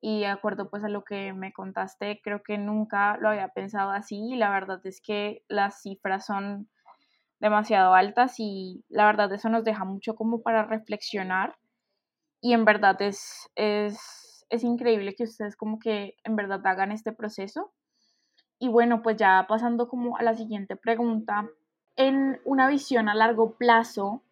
Y 0.00 0.20
de 0.20 0.26
acuerdo 0.26 0.68
pues 0.68 0.82
a 0.82 0.88
lo 0.88 1.04
que 1.04 1.32
me 1.32 1.52
contaste, 1.52 2.20
creo 2.22 2.42
que 2.42 2.58
nunca 2.58 3.16
lo 3.18 3.28
había 3.28 3.48
pensado 3.48 3.92
así. 3.92 4.32
Y 4.32 4.36
la 4.36 4.50
verdad 4.50 4.84
es 4.84 5.00
que 5.00 5.44
las 5.48 5.80
cifras 5.80 6.26
son 6.26 6.68
demasiado 7.38 7.94
altas 7.94 8.34
y 8.38 8.84
la 8.88 9.06
verdad 9.06 9.32
eso 9.32 9.48
nos 9.48 9.62
deja 9.62 9.84
mucho 9.84 10.16
como 10.16 10.42
para 10.42 10.64
reflexionar. 10.64 11.56
Y 12.40 12.54
en 12.54 12.64
verdad 12.64 13.00
es, 13.00 13.48
es, 13.54 14.44
es 14.50 14.64
increíble 14.64 15.14
que 15.14 15.24
ustedes 15.24 15.54
como 15.54 15.78
que 15.78 16.16
en 16.24 16.34
verdad 16.34 16.60
hagan 16.66 16.90
este 16.90 17.12
proceso 17.12 17.72
y 18.64 18.68
bueno, 18.68 19.02
pues 19.02 19.18
ya 19.18 19.44
pasando 19.46 19.90
como 19.90 20.16
a 20.16 20.22
la 20.22 20.34
siguiente 20.34 20.74
pregunta, 20.74 21.50
en 21.96 22.40
una 22.46 22.66
visión 22.66 23.10
a 23.10 23.14
largo 23.14 23.56
plazo, 23.58 24.22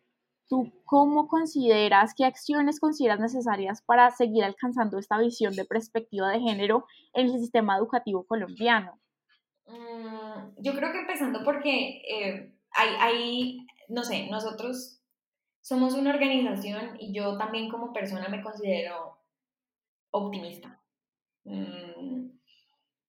¿tú 0.49 0.73
cómo 0.87 1.29
consideras, 1.29 2.14
qué 2.16 2.25
acciones 2.25 2.81
consideras 2.81 3.21
necesarias 3.21 3.83
para 3.83 4.11
seguir 4.11 4.42
alcanzando 4.42 4.99
esta 4.99 5.18
visión 5.18 5.55
de 5.55 5.66
perspectiva 5.66 6.31
de 6.31 6.40
género 6.40 6.87
en 7.12 7.27
el 7.27 7.38
sistema 7.40 7.77
educativo 7.77 8.25
colombiano? 8.25 8.99
Mm, 9.66 10.62
yo 10.62 10.73
creo 10.73 10.92
que 10.92 11.01
empezando 11.01 11.45
porque 11.45 12.01
eh, 12.09 12.55
hay, 12.71 12.88
hay, 13.01 13.66
no 13.88 14.03
sé, 14.03 14.29
nosotros 14.31 15.03
somos 15.61 15.92
una 15.92 16.09
organización 16.09 16.97
y 16.99 17.12
yo 17.12 17.37
también 17.37 17.68
como 17.68 17.92
persona 17.92 18.31
me 18.31 18.40
considero 18.40 19.18
optimista. 20.11 20.81
Mm, 21.45 22.22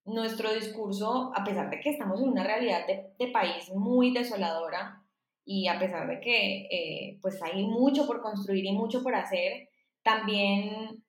nuestro 0.06 0.54
discurso, 0.54 1.32
a 1.36 1.44
pesar 1.44 1.70
de 1.70 1.80
que 1.80 1.92
estamos 1.92 2.22
en 2.22 2.30
una 2.30 2.44
realidad 2.44 2.86
de, 2.88 3.28
país 3.32 3.72
muy 3.74 4.14
desoladora 4.14 5.02
y 5.46 5.68
a 5.68 5.80
pesar 5.80 6.08
de 6.08 6.20
que 6.20 6.68
eh, 6.70 7.20
pues 7.22 7.42
hay 7.42 7.66
mucho 7.66 8.06
por 8.06 8.22
construir 8.22 8.66
y 8.66 8.74
mucho 8.74 9.02
por 9.02 9.16
hacer, 9.16 9.70
también 10.04 11.04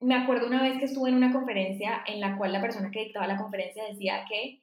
me 0.00 0.14
acuerdo 0.14 0.48
una 0.48 0.62
vez 0.62 0.78
que 0.78 0.84
estuve 0.84 1.10
en 1.10 1.16
una 1.16 1.32
conferencia 1.32 2.02
en 2.06 2.20
la 2.20 2.36
cual 2.36 2.52
la 2.52 2.60
persona 2.60 2.90
que 2.90 3.04
dictaba 3.04 3.26
la 3.26 3.40
conferencia 3.40 3.84
decía 3.84 4.24
que 4.28 4.62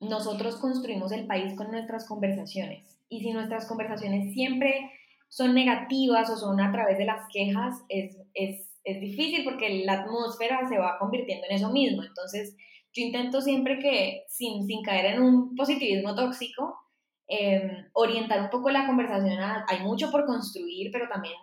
nosotros 0.00 0.56
construimos 0.56 1.12
el 1.12 1.26
país 1.26 1.54
con 1.56 1.70
nuestras 1.70 2.06
conversaciones 2.06 3.00
y 3.08 3.20
si 3.20 3.32
nuestras 3.32 3.66
conversaciones 3.66 4.32
siempre 4.34 4.90
son 5.28 5.54
negativas 5.54 6.30
o 6.30 6.36
son 6.36 6.60
a 6.60 6.70
través 6.70 6.98
de 6.98 7.06
las 7.06 7.26
quejas, 7.32 7.82
es, 7.88 8.16
es 8.34 8.63
es 8.84 9.00
difícil 9.00 9.44
porque 9.44 9.84
la 9.84 10.02
atmósfera 10.02 10.66
se 10.68 10.78
va 10.78 10.98
convirtiendo 10.98 11.46
en 11.48 11.56
eso 11.56 11.70
mismo. 11.70 12.02
Entonces, 12.02 12.56
yo 12.92 13.02
intento 13.02 13.40
siempre 13.40 13.78
que, 13.78 14.24
sin, 14.28 14.66
sin 14.66 14.82
caer 14.82 15.14
en 15.14 15.22
un 15.22 15.54
positivismo 15.56 16.14
tóxico, 16.14 16.78
em, 17.26 17.88
orientar 17.94 18.42
un 18.42 18.50
poco 18.50 18.70
la 18.70 18.86
conversación 18.86 19.38
hay 19.66 19.80
mucho 19.80 20.10
por 20.10 20.26
construir, 20.26 20.90
pero 20.92 21.08
también 21.08 21.34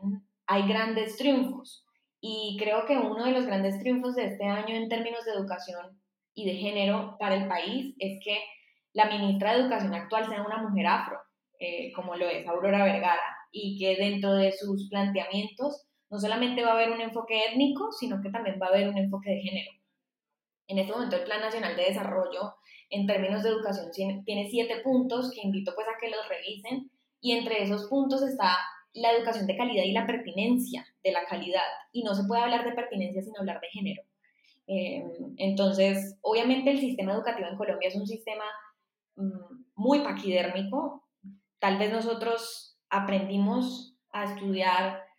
hay 0.45 0.67
grandes 0.67 1.17
triunfos. 1.17 1.85
Y 2.21 2.55
creo 2.59 2.85
que 2.85 2.97
uno 2.97 3.25
de 3.25 3.31
los 3.31 3.45
grandes 3.45 3.79
triunfos 3.79 4.15
de 4.15 4.25
este 4.25 4.45
año 4.45 4.75
en 4.75 4.87
términos 4.87 5.25
de 5.25 5.31
educación 5.31 5.99
y 6.35 6.45
de 6.45 6.53
género 6.53 7.17
para 7.19 7.35
el 7.35 7.47
país 7.47 7.95
es 7.97 8.19
que 8.23 8.37
la 8.93 9.05
ministra 9.05 9.53
de 9.53 9.61
Educación 9.61 9.93
actual 9.93 10.27
sea 10.27 10.43
una 10.43 10.61
mujer 10.61 10.85
afro, 10.85 11.17
eh, 11.59 11.91
como 11.93 12.15
lo 12.15 12.27
es 12.27 12.45
Aurora 12.47 12.83
Vergara, 12.83 13.21
y 13.51 13.77
que 13.79 13.95
dentro 13.95 14.33
de 14.33 14.51
sus 14.51 14.89
planteamientos 14.89 15.87
no 16.11 16.19
solamente 16.19 16.61
va 16.61 16.71
a 16.71 16.73
haber 16.73 16.91
un 16.91 17.01
enfoque 17.01 17.45
étnico, 17.45 17.91
sino 17.93 18.21
que 18.21 18.29
también 18.29 18.59
va 18.61 18.67
a 18.67 18.69
haber 18.69 18.89
un 18.89 18.97
enfoque 18.97 19.31
de 19.31 19.41
género. 19.41 19.71
En 20.67 20.77
este 20.77 20.91
momento 20.91 21.15
el 21.15 21.23
Plan 21.23 21.41
Nacional 21.41 21.75
de 21.75 21.85
Desarrollo 21.85 22.55
en 22.89 23.07
términos 23.07 23.43
de 23.43 23.49
educación 23.49 24.23
tiene 24.25 24.49
siete 24.49 24.81
puntos 24.83 25.31
que 25.33 25.41
invito 25.41 25.73
pues 25.73 25.87
a 25.87 25.99
que 25.99 26.09
los 26.09 26.27
revisen 26.27 26.91
y 27.21 27.31
entre 27.31 27.63
esos 27.63 27.87
puntos 27.87 28.21
está 28.23 28.57
la 28.93 29.13
educación 29.13 29.47
de 29.47 29.55
calidad 29.55 29.83
y 29.83 29.93
la 29.93 30.05
pertinencia 30.05 30.85
de 31.01 31.13
la 31.13 31.23
calidad. 31.23 31.63
Y 31.93 32.03
no 32.03 32.13
se 32.13 32.25
puede 32.25 32.41
hablar 32.41 32.65
de 32.65 32.73
pertinencia 32.73 33.21
sin 33.21 33.37
hablar 33.37 33.61
de 33.61 33.69
género. 33.69 34.01
Eh, 34.67 35.03
entonces, 35.37 36.17
obviamente 36.21 36.71
el 36.71 36.79
sistema 36.79 37.13
educativo 37.13 37.47
en 37.47 37.57
Colombia 37.57 37.87
es 37.87 37.95
un 37.95 38.05
sistema 38.05 38.43
mm, 39.15 39.63
muy 39.75 39.99
paquidérmico. 40.01 41.07
Tal 41.59 41.77
vez 41.77 41.93
nosotros 41.93 42.77
aprendimos 42.89 43.95
a 44.11 44.25
estudiar 44.25 45.10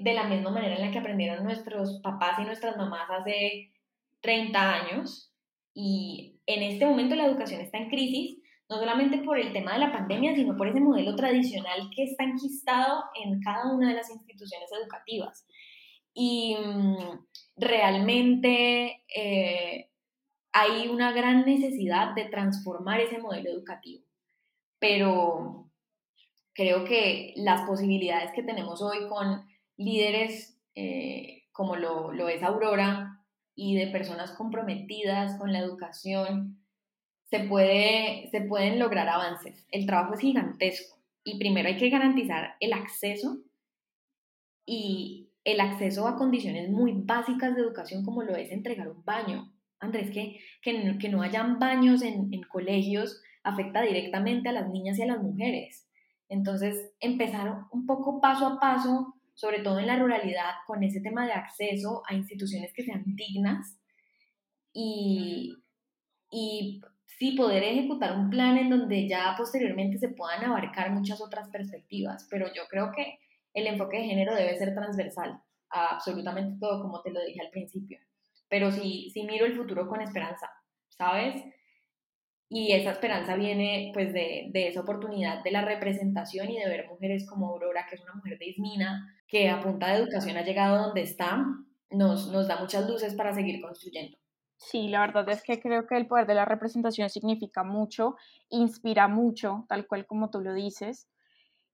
de 0.00 0.14
la 0.14 0.24
misma 0.24 0.50
manera 0.50 0.76
en 0.76 0.82
la 0.82 0.90
que 0.90 0.98
aprendieron 0.98 1.44
nuestros 1.44 2.00
papás 2.02 2.38
y 2.38 2.44
nuestras 2.44 2.76
mamás 2.76 3.08
hace 3.10 3.72
30 4.20 4.74
años. 4.74 5.32
Y 5.74 6.40
en 6.46 6.62
este 6.62 6.86
momento 6.86 7.14
la 7.14 7.26
educación 7.26 7.60
está 7.60 7.78
en 7.78 7.88
crisis 7.88 8.42
no 8.72 8.78
solamente 8.78 9.18
por 9.18 9.38
el 9.38 9.52
tema 9.52 9.74
de 9.74 9.80
la 9.80 9.92
pandemia, 9.92 10.34
sino 10.34 10.56
por 10.56 10.66
ese 10.66 10.80
modelo 10.80 11.14
tradicional 11.14 11.90
que 11.94 12.04
está 12.04 12.24
enquistado 12.24 13.04
en 13.22 13.38
cada 13.42 13.70
una 13.70 13.90
de 13.90 13.96
las 13.96 14.08
instituciones 14.08 14.70
educativas. 14.72 15.46
Y 16.14 16.56
mm, 16.56 17.26
realmente 17.56 19.04
eh, 19.14 19.90
hay 20.52 20.88
una 20.88 21.12
gran 21.12 21.44
necesidad 21.44 22.14
de 22.14 22.24
transformar 22.26 23.00
ese 23.00 23.18
modelo 23.18 23.50
educativo. 23.50 24.04
Pero 24.78 25.70
creo 26.54 26.84
que 26.84 27.34
las 27.36 27.66
posibilidades 27.66 28.32
que 28.32 28.42
tenemos 28.42 28.80
hoy 28.80 29.06
con 29.06 29.51
líderes 29.76 30.58
eh, 30.74 31.44
como 31.52 31.76
lo, 31.76 32.12
lo 32.12 32.28
es 32.28 32.42
Aurora 32.42 33.20
y 33.54 33.76
de 33.76 33.88
personas 33.88 34.32
comprometidas 34.32 35.38
con 35.38 35.52
la 35.52 35.58
educación, 35.58 36.58
se, 37.24 37.40
puede, 37.40 38.28
se 38.30 38.42
pueden 38.42 38.78
lograr 38.78 39.08
avances. 39.08 39.66
El 39.70 39.86
trabajo 39.86 40.14
es 40.14 40.20
gigantesco 40.20 40.98
y 41.24 41.38
primero 41.38 41.68
hay 41.68 41.76
que 41.76 41.90
garantizar 41.90 42.56
el 42.60 42.72
acceso 42.72 43.38
y 44.64 45.30
el 45.44 45.60
acceso 45.60 46.06
a 46.06 46.16
condiciones 46.16 46.70
muy 46.70 46.92
básicas 46.92 47.54
de 47.54 47.62
educación 47.62 48.04
como 48.04 48.22
lo 48.22 48.36
es 48.36 48.50
entregar 48.50 48.88
un 48.88 49.04
baño. 49.04 49.52
Andrés, 49.80 50.10
que, 50.12 50.38
que, 50.62 51.08
no, 51.08 51.22
hayan 51.22 51.58
baños 51.58 52.02
en, 52.02 52.32
en 52.32 52.42
colegios 52.44 53.20
afecta 53.42 53.82
directamente 53.82 54.48
a 54.48 54.52
las 54.52 54.68
niñas 54.68 54.98
y 54.98 55.02
a 55.02 55.06
las 55.06 55.22
mujeres. 55.22 55.88
Entonces, 56.28 56.92
empezar 57.00 57.64
un 57.72 57.86
poco 57.86 58.20
paso 58.20 58.46
a 58.46 58.60
paso, 58.60 59.16
sobre 59.34 59.60
todo 59.60 59.78
en 59.78 59.86
la 59.86 59.98
ruralidad, 59.98 60.52
con 60.66 60.82
ese 60.82 61.00
tema 61.00 61.26
de 61.26 61.32
acceso 61.32 62.02
a 62.08 62.14
instituciones 62.14 62.72
que 62.74 62.84
sean 62.84 63.04
dignas 63.06 63.78
y, 64.72 65.56
y 66.30 66.80
sí 67.06 67.32
poder 67.32 67.62
ejecutar 67.62 68.16
un 68.16 68.30
plan 68.30 68.58
en 68.58 68.70
donde 68.70 69.08
ya 69.08 69.34
posteriormente 69.36 69.98
se 69.98 70.08
puedan 70.08 70.44
abarcar 70.44 70.90
muchas 70.90 71.20
otras 71.20 71.48
perspectivas, 71.50 72.26
pero 72.30 72.46
yo 72.54 72.62
creo 72.68 72.90
que 72.94 73.18
el 73.54 73.66
enfoque 73.66 73.98
de 73.98 74.04
género 74.04 74.34
debe 74.34 74.56
ser 74.56 74.74
transversal 74.74 75.40
a 75.70 75.94
absolutamente 75.94 76.58
todo, 76.60 76.82
como 76.82 77.02
te 77.02 77.10
lo 77.10 77.24
dije 77.24 77.40
al 77.40 77.50
principio. 77.50 77.98
Pero 78.48 78.70
sí, 78.70 79.10
sí 79.12 79.24
miro 79.24 79.46
el 79.46 79.56
futuro 79.56 79.88
con 79.88 80.00
esperanza, 80.00 80.50
¿sabes? 80.88 81.42
Y 82.54 82.72
esa 82.72 82.90
esperanza 82.90 83.34
viene 83.34 83.92
pues 83.94 84.12
de, 84.12 84.50
de, 84.52 84.68
esa 84.68 84.82
oportunidad 84.82 85.42
de 85.42 85.52
la 85.52 85.64
representación 85.64 86.50
y 86.50 86.58
de 86.58 86.68
ver 86.68 86.86
mujeres 86.86 87.26
como 87.26 87.48
Aurora, 87.48 87.86
que 87.88 87.94
es 87.94 88.02
una 88.02 88.12
mujer 88.12 88.38
de 88.38 88.44
Ismina, 88.44 89.16
que 89.26 89.48
a 89.48 89.58
punta 89.58 89.86
de 89.86 90.02
educación 90.02 90.36
ha 90.36 90.44
llegado 90.44 90.84
donde 90.84 91.00
está, 91.00 91.42
nos, 91.88 92.30
nos 92.30 92.48
da 92.48 92.60
muchas 92.60 92.86
luces 92.86 93.14
para 93.14 93.32
seguir 93.32 93.58
construyendo. 93.62 94.18
Sí, 94.58 94.88
la 94.88 95.00
verdad 95.00 95.26
es 95.30 95.42
que 95.42 95.60
creo 95.60 95.86
que 95.86 95.96
el 95.96 96.06
poder 96.06 96.26
de 96.26 96.34
la 96.34 96.44
representación 96.44 97.08
significa 97.08 97.64
mucho, 97.64 98.16
inspira 98.50 99.08
mucho, 99.08 99.64
tal 99.66 99.86
cual 99.86 100.04
como 100.04 100.28
tú 100.28 100.42
lo 100.42 100.52
dices. 100.52 101.08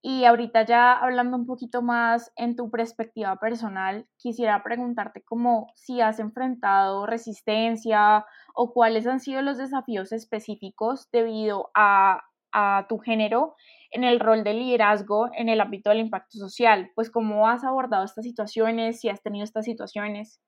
Y 0.01 0.25
ahorita 0.25 0.65
ya 0.65 0.93
hablando 0.93 1.37
un 1.37 1.47
poquito 1.47 1.83
más 1.83 2.33
en 2.37 2.55
tu 2.55 2.71
perspectiva 2.71 3.37
personal, 3.37 4.07
quisiera 4.17 4.63
preguntarte 4.63 5.25
cómo 5.25 5.73
si 5.75 6.01
has 6.01 6.21
enfrentado 6.21 7.05
resistencia 7.05 8.25
o 8.55 8.73
cuáles 8.73 9.07
han 9.07 9.19
sido 9.19 9.43
los 9.43 9.59
desafíos 9.59 10.13
específicos 10.13 11.11
debido 11.11 11.71
a, 11.75 12.23
a 12.53 12.87
tu 12.89 12.99
género 12.99 13.57
en 13.91 14.05
el 14.05 14.21
rol 14.21 14.45
de 14.45 14.55
liderazgo 14.55 15.31
en 15.35 15.49
el 15.49 15.61
ámbito 15.61 15.91
del 15.91 16.01
impacto 16.01 16.39
social. 16.39 16.91
Pues 16.95 17.11
cómo 17.11 17.49
has 17.49 17.65
abordado 17.65 18.05
estas 18.05 18.25
situaciones, 18.25 19.01
si 19.01 19.09
has 19.09 19.23
tenido 19.23 19.45
estas 19.45 19.65
situaciones. 19.65 20.41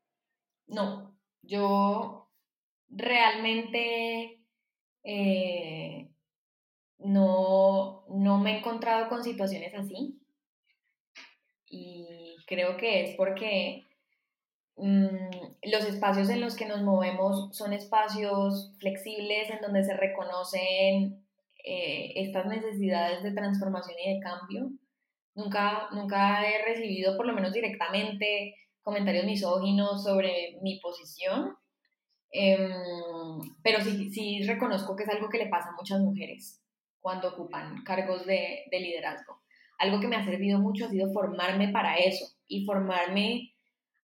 No, 0.68 1.16
yo 1.42 2.30
realmente 2.88 4.44
eh, 5.02 6.08
no, 7.04 8.04
no 8.08 8.38
me 8.38 8.52
he 8.52 8.58
encontrado 8.58 9.08
con 9.08 9.22
situaciones 9.22 9.74
así. 9.74 10.20
Y 11.66 12.36
creo 12.46 12.76
que 12.76 13.04
es 13.04 13.16
porque 13.16 13.86
mm, 14.76 15.68
los 15.70 15.84
espacios 15.84 16.28
en 16.30 16.40
los 16.40 16.56
que 16.56 16.66
nos 16.66 16.82
movemos 16.82 17.56
son 17.56 17.72
espacios 17.72 18.74
flexibles 18.78 19.50
en 19.50 19.60
donde 19.60 19.84
se 19.84 19.96
reconocen 19.96 21.24
eh, 21.64 22.12
estas 22.16 22.46
necesidades 22.46 23.22
de 23.22 23.32
transformación 23.32 23.96
y 24.04 24.14
de 24.14 24.20
cambio. 24.20 24.70
Nunca, 25.34 25.88
nunca 25.92 26.48
he 26.48 26.64
recibido, 26.64 27.16
por 27.16 27.26
lo 27.26 27.34
menos 27.34 27.52
directamente, 27.52 28.56
comentarios 28.82 29.26
misóginos 29.26 30.02
sobre 30.02 30.58
mi 30.62 30.80
posición 30.80 31.56
Em, 32.32 33.40
pero 33.62 33.80
sí, 33.82 34.10
sí 34.10 34.42
reconozco 34.44 34.94
que 34.94 35.02
es 35.02 35.08
algo 35.08 35.28
que 35.28 35.38
le 35.38 35.48
pasa 35.48 35.70
a 35.70 35.76
muchas 35.76 36.00
mujeres 36.00 36.62
cuando 37.00 37.28
ocupan 37.28 37.82
cargos 37.84 38.26
de, 38.26 38.64
de 38.70 38.80
liderazgo. 38.80 39.40
Algo 39.78 40.00
que 40.00 40.08
me 40.08 40.16
ha 40.16 40.24
servido 40.24 40.58
mucho 40.58 40.86
ha 40.86 40.90
sido 40.90 41.12
formarme 41.12 41.68
para 41.68 41.96
eso 41.96 42.26
y 42.46 42.64
formarme 42.64 43.54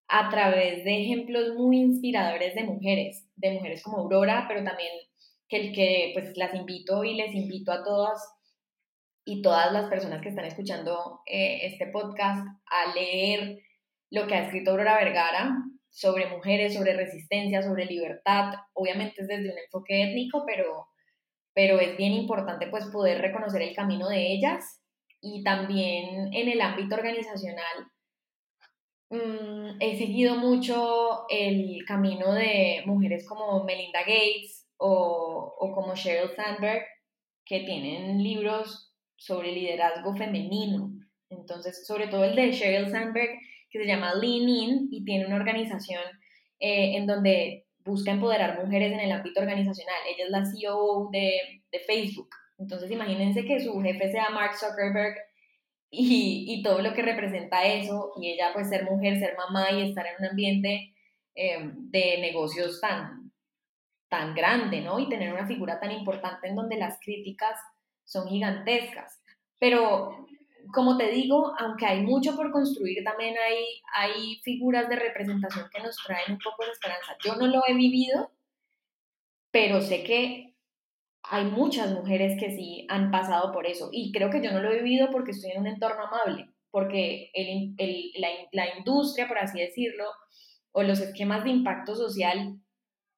a 0.09 0.29
través 0.31 0.85
de 0.85 1.03
ejemplos 1.03 1.55
muy 1.57 1.79
inspiradores 1.79 2.55
de 2.55 2.65
mujeres, 2.65 3.29
de 3.37 3.53
mujeres 3.53 3.83
como 3.83 3.99
Aurora, 3.99 4.47
pero 4.49 4.65
también 4.65 4.93
que, 5.49 5.73
que 5.73 6.11
pues 6.15 6.37
las 6.37 6.55
invito 6.55 7.05
y 7.05 7.15
les 7.15 7.35
invito 7.35 7.73
a 7.73 7.83
todas 7.85 8.37
y 9.25 9.43
todas 9.43 9.73
las 9.73 9.91
personas 9.91 10.23
que 10.23 10.29
están 10.29 10.45
escuchando 10.45 11.21
eh, 11.27 11.59
este 11.63 11.89
podcast 11.89 12.47
a 12.67 12.95
leer 12.95 13.59
lo 14.11 14.27
que 14.27 14.35
ha 14.37 14.45
escrito 14.45 14.71
Aurora 14.71 14.97
Vergara, 14.97 15.53
sobre 15.91 16.29
mujeres, 16.29 16.75
sobre 16.75 16.95
resistencia, 16.95 17.63
sobre 17.63 17.87
libertad. 17.87 18.53
Obviamente 18.75 19.23
es 19.23 19.29
desde 19.29 19.51
un 19.51 19.59
enfoque 19.59 20.03
étnico, 20.03 20.45
pero, 20.47 20.87
pero 21.57 21.81
es 21.81 21.97
bien 21.97 22.13
importante 22.13 22.67
pues 22.67 22.85
poder 22.89 23.23
reconocer 23.23 23.63
el 23.63 23.75
camino 23.75 24.11
de 24.11 24.31
ellas 24.31 24.83
y 25.23 25.43
también 25.43 26.35
en 26.35 26.49
el 26.51 26.61
ámbito 26.61 26.97
organizacional. 26.97 27.87
Mm, 29.09 29.81
he 29.81 29.97
seguido 29.97 30.35
mucho 30.37 31.25
el 31.31 31.83
camino 31.87 32.35
de 32.35 32.83
mujeres 32.85 33.27
como 33.27 33.65
Melinda 33.65 34.01
Gates 34.01 34.69
o, 34.77 35.73
como 35.75 35.95
Sheryl 35.95 36.31
Sandberg, 36.37 36.85
que 37.47 37.61
tienen 37.61 38.23
libros 38.23 38.95
sobre 39.17 39.53
liderazgo 39.53 40.15
femenino. 40.15 40.91
Entonces, 41.31 41.87
sobre 41.87 42.09
todo 42.09 42.25
el 42.25 42.37
de 42.37 42.53
Sheryl 42.53 42.91
Sandberg, 42.91 43.31
que 43.71 43.79
se 43.79 43.87
llama 43.87 44.15
Lean 44.15 44.47
In 44.47 44.89
y 44.91 45.03
tiene 45.05 45.27
una 45.27 45.37
organización 45.37 46.03
eh, 46.61 46.99
en 46.99 47.07
donde 47.07 47.66
busca 47.87 48.11
empoderar 48.11 48.63
mujeres 48.63 48.93
en 48.93 49.01
el 49.01 49.13
ámbito 49.13 49.41
organizacional. 49.41 49.97
Ella 50.09 50.25
es 50.25 50.31
la 50.31 50.45
CEO 50.45 51.09
de, 51.13 51.63
de 51.71 51.79
Facebook. 51.81 52.31
Entonces 52.59 52.91
imagínense 52.91 53.45
que 53.45 53.61
su 53.61 53.81
jefe 53.81 54.11
sea 54.11 54.31
Mark 54.31 54.57
Zuckerberg 54.57 55.15
y, 55.91 56.45
y, 56.49 56.63
todo 56.63 56.83
lo 56.83 56.93
que 56.95 57.03
representa 57.03 57.65
eso, 57.65 58.13
y 58.21 58.33
ella 58.33 58.51
pues 58.53 58.69
ser 58.69 58.85
mujer, 58.85 59.19
ser 59.19 59.37
mamá 59.37 59.71
y 59.71 59.89
estar 59.89 60.05
en 60.07 60.15
un 60.19 60.31
ambiente 60.31 60.95
eh, 61.35 61.71
de 61.75 62.19
negocios 62.19 62.81
tan, 62.81 63.33
tan 64.09 64.35
grande, 64.35 64.81
¿no? 64.81 64.99
Y 64.99 65.09
tener 65.09 65.33
una 65.33 65.47
figura 65.47 65.79
tan 65.79 65.93
importante 65.93 66.49
en 66.49 66.57
donde 66.57 66.77
las 66.77 66.99
críticas 67.01 67.59
son 68.05 68.29
gigantescas. 68.29 69.23
Pero 69.59 70.27
como 70.73 70.97
te 70.97 71.11
digo, 71.11 71.55
aunque 71.59 71.87
hay 71.87 72.03
mucho 72.03 72.37
por 72.37 72.51
construir, 72.51 73.03
también 73.05 73.35
hay, 73.39 73.83
hay 73.95 74.41
figuras 74.43 74.89
de 74.89 74.97
representación 74.97 75.69
que 75.73 75.83
nos 75.83 75.97
traen 76.05 76.33
un 76.33 76.39
poco 76.39 76.65
de 76.65 76.73
esperanza. 76.73 77.17
Yo 77.25 77.37
no 77.37 77.47
lo 77.47 77.63
he 77.67 77.75
vivido, 77.75 78.31
pero 79.51 79.81
sé 79.81 80.03
que 80.03 80.55
hay 81.23 81.45
muchas 81.45 81.91
mujeres 81.93 82.39
que 82.39 82.55
sí 82.55 82.87
han 82.89 83.11
pasado 83.11 83.53
por 83.53 83.67
eso. 83.67 83.89
Y 83.93 84.13
creo 84.13 84.31
que 84.31 84.43
yo 84.43 84.53
no 84.53 84.61
lo 84.61 84.71
he 84.71 84.83
vivido 84.83 85.11
porque 85.11 85.33
estoy 85.33 85.51
en 85.53 85.61
un 85.61 85.67
entorno 85.67 86.05
amable, 86.05 86.51
porque 86.71 87.31
la, 88.19 88.29
la 88.53 88.77
industria, 88.79 89.27
por 89.27 89.39
así 89.39 89.59
decirlo, 89.61 90.05
o 90.73 90.83
los 90.83 91.01
esquemas 91.01 91.43
de 91.45 91.51
impacto 91.51 91.95
social 91.95 92.61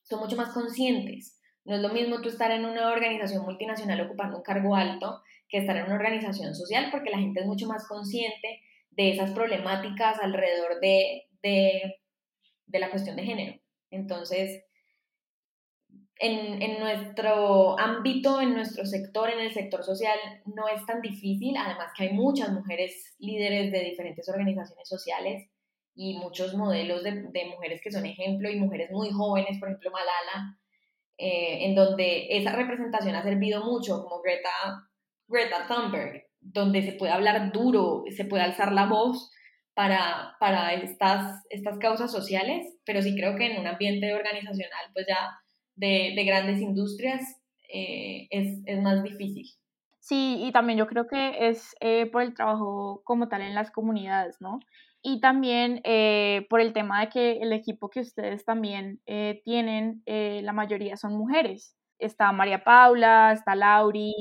son 0.03 0.21
mucho 0.21 0.37
más 0.37 0.51
conscientes. 0.51 1.39
No 1.65 1.75
es 1.75 1.83
lo 1.83 1.91
mismo 1.91 2.23
tú 2.23 2.29
estar 2.29 2.51
en 2.51 2.65
una 2.65 2.93
organización 2.93 3.45
multinacional 3.45 4.01
ocupando 4.01 4.39
un 4.39 4.43
cargo 4.43 4.75
alto 4.75 5.21
que 5.49 5.59
estar 5.59 5.77
en 5.77 5.85
una 5.85 5.95
organización 5.95 6.55
social 6.55 6.89
porque 6.91 7.11
la 7.11 7.19
gente 7.19 7.41
es 7.41 7.47
mucho 7.47 7.67
más 7.67 7.87
consciente 7.87 8.61
de 8.91 9.11
esas 9.11 9.31
problemáticas 9.31 10.19
alrededor 10.21 10.81
de, 10.81 11.29
de, 11.43 12.79
la 12.79 12.91
cuestión 12.91 13.17
de 13.17 13.23
género. 13.23 13.61
Entonces, 13.91 14.65
en, 16.17 16.61
en, 16.61 16.81
nuestro 16.81 17.79
ámbito, 17.79 18.41
en 18.41 18.55
nuestro 18.55 18.85
sector, 18.85 19.31
en 19.31 19.39
el 19.39 19.53
sector 19.53 19.85
social, 19.85 20.19
no 20.47 20.69
es 20.69 20.85
tan 20.85 21.01
difícil, 21.01 21.57
además 21.57 21.93
que 21.97 22.05
hay 22.05 22.13
muchas 22.13 22.51
mujeres 22.53 23.15
líderes 23.19 23.71
de 23.71 23.85
diferentes 23.85 24.29
organizaciones 24.29 24.89
sociales 24.89 25.49
y 25.95 26.19
muchos 26.19 26.55
modelos 26.55 27.05
de, 27.05 27.23
de 27.31 27.45
mujeres 27.47 27.81
que 27.83 27.93
son 27.93 28.05
ejemplo 28.05 28.51
y 28.51 28.59
mujeres 28.59 28.91
muy 28.91 29.11
jóvenes, 29.11 29.59
por 29.59 29.69
ejemplo 29.69 29.91
Malala, 29.93 30.59
eh, 31.21 31.67
en 31.67 31.75
donde 31.75 32.37
esa 32.37 32.53
representación 32.53 33.17
ha 33.17 33.23
servido 33.25 33.65
mucho, 33.65 34.05
como 34.05 34.23
Greta, 34.23 34.51
Greta 35.29 35.67
Thunberg, 35.69 36.25
donde 36.41 36.83
se 36.83 36.93
puede 36.93 37.13
hablar 37.13 37.53
duro, 37.53 38.05
se 38.17 38.25
puede 38.25 38.43
alzar 38.43 38.73
la 38.73 38.87
voz 38.87 39.31
para, 39.75 40.37
para 40.41 40.75
estas, 40.75 41.45
estas 41.51 41.79
causas 41.79 42.11
sociales, 42.11 42.67
pero 42.85 43.01
sí 43.03 43.15
creo 43.15 43.37
que 43.37 43.47
en 43.47 43.61
un 43.61 43.67
ambiente 43.67 44.13
organizacional, 44.13 44.91
pues 44.93 45.07
ya 45.07 45.39
de, 45.77 46.15
de 46.17 46.25
grandes 46.25 46.61
industrias, 46.61 47.23
eh, 47.73 48.27
es, 48.31 48.61
es, 48.67 48.83
más 48.83 49.03
difícil. 49.03 49.47
Sí, 50.01 50.41
y 50.43 50.53
también 50.53 50.79
yo 50.79 50.87
creo 50.87 51.07
que 51.07 51.49
es 51.49 51.77
eh, 51.81 52.07
por 52.07 52.23
el 52.23 52.35
trabajo 52.35 53.03
como 53.05 53.29
tal 53.29 53.43
en 53.43 53.55
las 53.55 53.71
comunidades, 53.71 54.39
¿no? 54.41 54.59
Y 55.03 55.21
también 55.21 55.81
eh, 55.85 56.47
por 56.51 56.61
el 56.61 56.73
tema 56.73 57.03
de 57.03 57.09
que 57.11 57.33
el 57.39 57.53
equipo 57.53 57.89
que 57.89 58.01
ustedes 58.01 58.45
también 58.45 59.01
tienen, 59.45 60.03
la 60.07 60.53
mayoría 60.53 60.97
son 60.97 61.17
mujeres. 61.17 61.77
Está 62.01 62.33
María 62.33 62.65
Paula, 62.65 63.33
está 63.33 63.55
Lauri, 63.55 64.13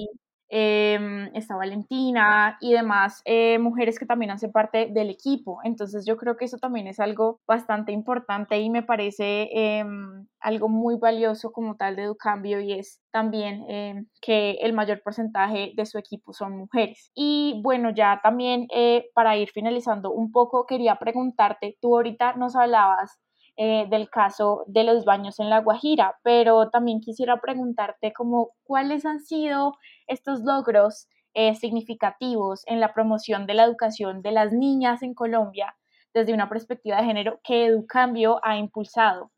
eh, 0.50 1.30
está 1.34 1.56
Valentina 1.56 2.58
y 2.62 2.74
demás 2.74 3.22
eh, 3.26 3.60
mujeres 3.60 4.00
que 4.00 4.06
también 4.06 4.32
hacen 4.32 4.52
parte 4.52 4.88
del 4.92 5.10
equipo. 5.10 5.60
Entonces 5.64 6.06
yo 6.06 6.18
creo 6.18 6.38
que 6.38 6.46
eso 6.46 6.58
también 6.58 6.88
es 6.88 7.00
algo 7.00 7.40
bastante 7.48 7.92
importante 7.92 8.60
y 8.60 8.70
me 8.70 8.84
parece 8.84 9.50
em, 9.52 10.28
algo 10.40 10.70
muy 10.70 10.96
valioso 10.98 11.52
como 11.52 11.76
tal 11.76 11.96
de 11.96 12.04
Educambio 12.04 12.60
y 12.62 12.74
es 12.74 13.02
también 13.12 13.66
em, 13.70 14.08
que 14.22 14.52
el 14.62 14.74
mayor 14.74 15.02
porcentaje 15.04 15.74
de 15.76 15.86
su 15.86 15.98
equipo 15.98 16.34
son 16.34 16.58
mujeres. 16.58 17.12
Y 17.16 17.60
bueno, 17.64 17.92
ya 17.92 18.20
también 18.24 18.68
eh, 18.74 19.10
para 19.14 19.38
ir 19.38 19.50
finalizando 19.50 20.12
un 20.12 20.32
poco, 20.32 20.66
quería 20.66 20.96
preguntarte, 20.98 21.78
tú 21.82 21.96
ahorita 21.96 22.34
nos 22.34 22.56
hablabas 22.56 23.20
eh, 23.60 23.88
del 23.90 24.08
caso 24.12 24.64
de 24.68 24.84
los 24.84 25.04
baños 25.04 25.40
en 25.40 25.50
La 25.50 25.62
Guajira, 25.62 26.20
pero 26.22 26.70
también 26.70 27.02
quisiera 27.02 27.42
preguntarte 27.42 28.14
como 28.14 28.52
cuáles 28.62 29.04
han 29.04 29.20
sido 29.20 29.74
estos 30.06 30.42
logros 30.42 31.08
eh, 31.34 31.56
significativos 31.56 32.62
en 32.68 32.80
la 32.80 32.94
promoción 32.94 33.48
de 33.48 33.56
la 33.56 33.64
educación 33.64 34.22
de 34.22 34.32
las 34.32 34.54
niñas 34.54 35.02
en 35.02 35.16
Colombia 35.16 35.76
desde 36.14 36.36
una 36.36 36.50
perspectiva 36.50 36.98
de 36.98 37.06
género 37.06 37.40
que 37.44 37.66
Educambio 37.66 38.40
ha 38.44 38.58
impulsado. 38.58 39.32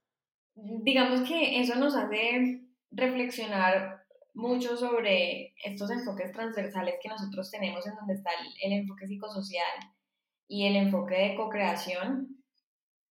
Digamos 0.55 1.21
que 1.21 1.62
eso 1.62 1.75
nos 1.75 1.95
hace 1.95 2.62
reflexionar 2.91 4.03
mucho 4.34 4.75
sobre 4.75 5.53
estos 5.63 5.91
enfoques 5.91 6.34
transversales 6.34 6.95
que 7.01 7.08
nosotros 7.08 7.49
tenemos 7.51 7.88
en 7.88 7.95
donde 7.95 8.15
está 8.15 8.32
el, 8.32 8.71
el 8.71 8.79
enfoque 8.79 9.08
psicosocial 9.08 9.93
y 10.49 10.67
el 10.67 10.75
enfoque 10.75 11.15
de 11.15 11.36
co-creación 11.36 12.38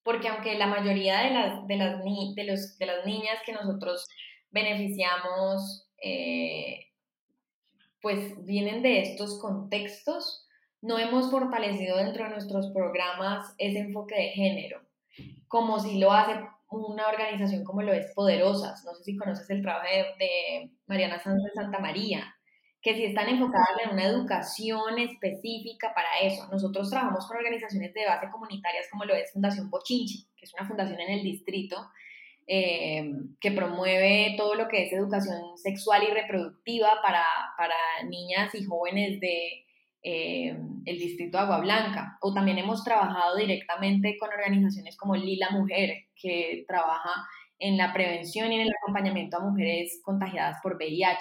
porque 0.08 0.28
aunque 0.28 0.56
la 0.56 0.68
mayoría 0.68 1.20
de 1.20 1.34
las, 1.34 1.66
de 1.66 1.76
las, 1.76 2.02
de 2.02 2.44
los, 2.44 2.78
de 2.78 2.86
las 2.86 3.04
niñas 3.04 3.40
que 3.44 3.52
nosotros 3.52 4.08
beneficiamos, 4.50 5.86
eh, 6.02 6.86
pues 8.00 8.42
vienen 8.46 8.80
de 8.80 9.02
estos 9.02 9.38
contextos, 9.38 10.48
no 10.80 10.98
hemos 10.98 11.30
fortalecido 11.30 11.98
dentro 11.98 12.24
de 12.24 12.30
nuestros 12.30 12.72
programas 12.72 13.54
ese 13.58 13.80
enfoque 13.80 14.14
de 14.14 14.28
género, 14.30 14.80
como 15.46 15.78
si 15.78 15.98
lo 15.98 16.10
hace 16.10 16.40
una 16.70 17.06
organización 17.08 17.62
como 17.62 17.82
lo 17.82 17.92
es 17.92 18.10
Poderosas. 18.14 18.86
No 18.86 18.94
sé 18.94 19.04
si 19.04 19.16
conoces 19.18 19.50
el 19.50 19.60
trabajo 19.60 19.88
de, 19.92 20.24
de 20.24 20.70
Mariana 20.86 21.18
de 21.18 21.50
Santa 21.52 21.80
María 21.80 22.34
que 22.80 22.94
si 22.94 23.04
están 23.04 23.28
enfocadas 23.28 23.68
en 23.84 23.90
una 23.90 24.04
educación 24.04 24.98
específica 24.98 25.92
para 25.94 26.20
eso. 26.22 26.46
Nosotros 26.50 26.90
trabajamos 26.90 27.26
con 27.26 27.36
organizaciones 27.36 27.92
de 27.92 28.06
base 28.06 28.30
comunitarias 28.30 28.86
como 28.90 29.04
lo 29.04 29.14
es 29.14 29.32
Fundación 29.32 29.68
Bochinchi, 29.68 30.28
que 30.36 30.44
es 30.44 30.54
una 30.54 30.66
fundación 30.66 31.00
en 31.00 31.10
el 31.10 31.22
distrito 31.22 31.76
eh, 32.46 33.10
que 33.40 33.52
promueve 33.52 34.34
todo 34.38 34.54
lo 34.54 34.68
que 34.68 34.86
es 34.86 34.92
educación 34.92 35.58
sexual 35.58 36.04
y 36.04 36.14
reproductiva 36.14 37.02
para, 37.02 37.24
para 37.58 37.74
niñas 38.08 38.54
y 38.54 38.64
jóvenes 38.64 39.20
de 39.20 39.66
eh, 40.02 40.56
el 40.86 40.98
distrito 40.98 41.36
de 41.36 41.44
Agua 41.44 41.60
Blanca. 41.60 42.16
O 42.22 42.32
también 42.32 42.58
hemos 42.58 42.84
trabajado 42.84 43.36
directamente 43.36 44.16
con 44.18 44.30
organizaciones 44.30 44.96
como 44.96 45.16
Lila 45.16 45.50
Mujer, 45.50 46.06
que 46.14 46.64
trabaja 46.66 47.26
en 47.58 47.76
la 47.76 47.92
prevención 47.92 48.52
y 48.52 48.54
en 48.54 48.60
el 48.62 48.72
acompañamiento 48.80 49.36
a 49.36 49.40
mujeres 49.40 50.00
contagiadas 50.02 50.58
por 50.62 50.76
VIH. 50.76 51.18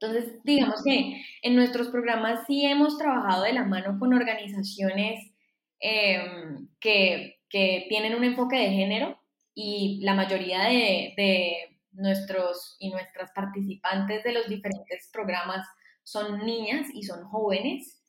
Entonces, 0.00 0.38
digamos 0.44 0.82
que 0.84 1.22
en 1.42 1.56
nuestros 1.56 1.88
programas 1.88 2.44
sí 2.46 2.64
hemos 2.64 2.98
trabajado 2.98 3.42
de 3.42 3.52
la 3.52 3.64
mano 3.64 3.98
con 3.98 4.14
organizaciones 4.14 5.32
em, 5.80 6.68
que, 6.80 7.40
que, 7.48 7.86
tienen 7.88 8.14
un 8.14 8.24
enfoque 8.24 8.56
de 8.56 8.70
género 8.70 9.18
y 9.54 10.00
la 10.02 10.14
mayoría 10.14 10.64
de, 10.64 11.14
de, 11.16 11.78
nuestros 11.92 12.76
y 12.78 12.90
nuestras 12.90 13.32
participantes 13.32 14.22
de 14.22 14.32
los 14.32 14.48
diferentes 14.48 15.10
programas 15.12 15.66
son 16.04 16.46
niñas 16.46 16.86
y 16.94 17.02
son 17.02 17.24
jóvenes. 17.24 18.00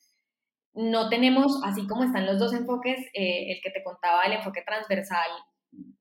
No 0.73 1.09
tenemos, 1.09 1.59
así 1.65 1.87
como 1.87 2.03
están 2.03 2.27
los 2.27 2.37
dos 2.37 2.53
enfoques, 2.53 2.99
eh, 3.13 3.51
el 3.51 3.61
que 3.63 3.71
te 3.71 3.83
contaba, 3.83 4.23
el 4.25 4.33
enfoque 4.33 4.61
transversal 4.65 5.31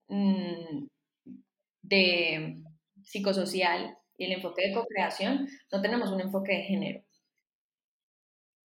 mm, 0.09 0.87
de 1.83 2.63
psicosocial 3.03 3.97
y 4.19 4.27
el 4.27 4.33
enfoque 4.33 4.69
de 4.69 4.75
co-creación, 4.75 5.49
no 5.73 5.81
tenemos 5.81 6.11
un 6.11 6.21
enfoque 6.21 6.53
de 6.53 6.63
género. 6.65 7.05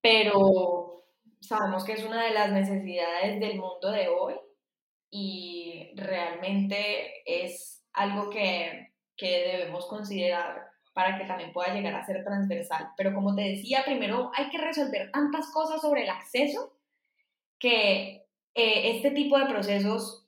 Pero 0.02 1.06
sabemos 1.40 1.86
que 1.86 1.94
es 1.94 2.04
una 2.04 2.26
de 2.26 2.32
las 2.32 2.52
necesidades 2.52 3.40
del 3.40 3.58
mundo 3.58 3.92
de 3.92 4.10
hoy 4.10 4.34
y 5.10 5.94
realmente 5.96 7.24
es 7.26 7.86
algo 7.94 8.30
que, 8.30 8.94
que 9.16 9.58
debemos 9.58 9.86
considerar 9.86 10.74
para 10.94 11.18
que 11.18 11.26
también 11.26 11.54
pueda 11.54 11.74
llegar 11.74 11.96
a 11.96 12.06
ser 12.06 12.24
transversal. 12.24 12.90
Pero 12.98 13.14
como 13.14 13.36
te 13.36 13.44
decía, 13.44 13.84
primero 13.86 14.32
hay 14.36 14.50
que 14.50 14.58
resolver 14.58 15.12
tantas 15.12 15.52
cosas 15.52 15.82
sobre 15.82 16.04
el 16.04 16.10
acceso 16.10 16.74
que 17.60 18.26
eh, 18.56 18.96
este 18.96 19.12
tipo 19.12 19.38
de 19.38 19.46
procesos 19.46 20.28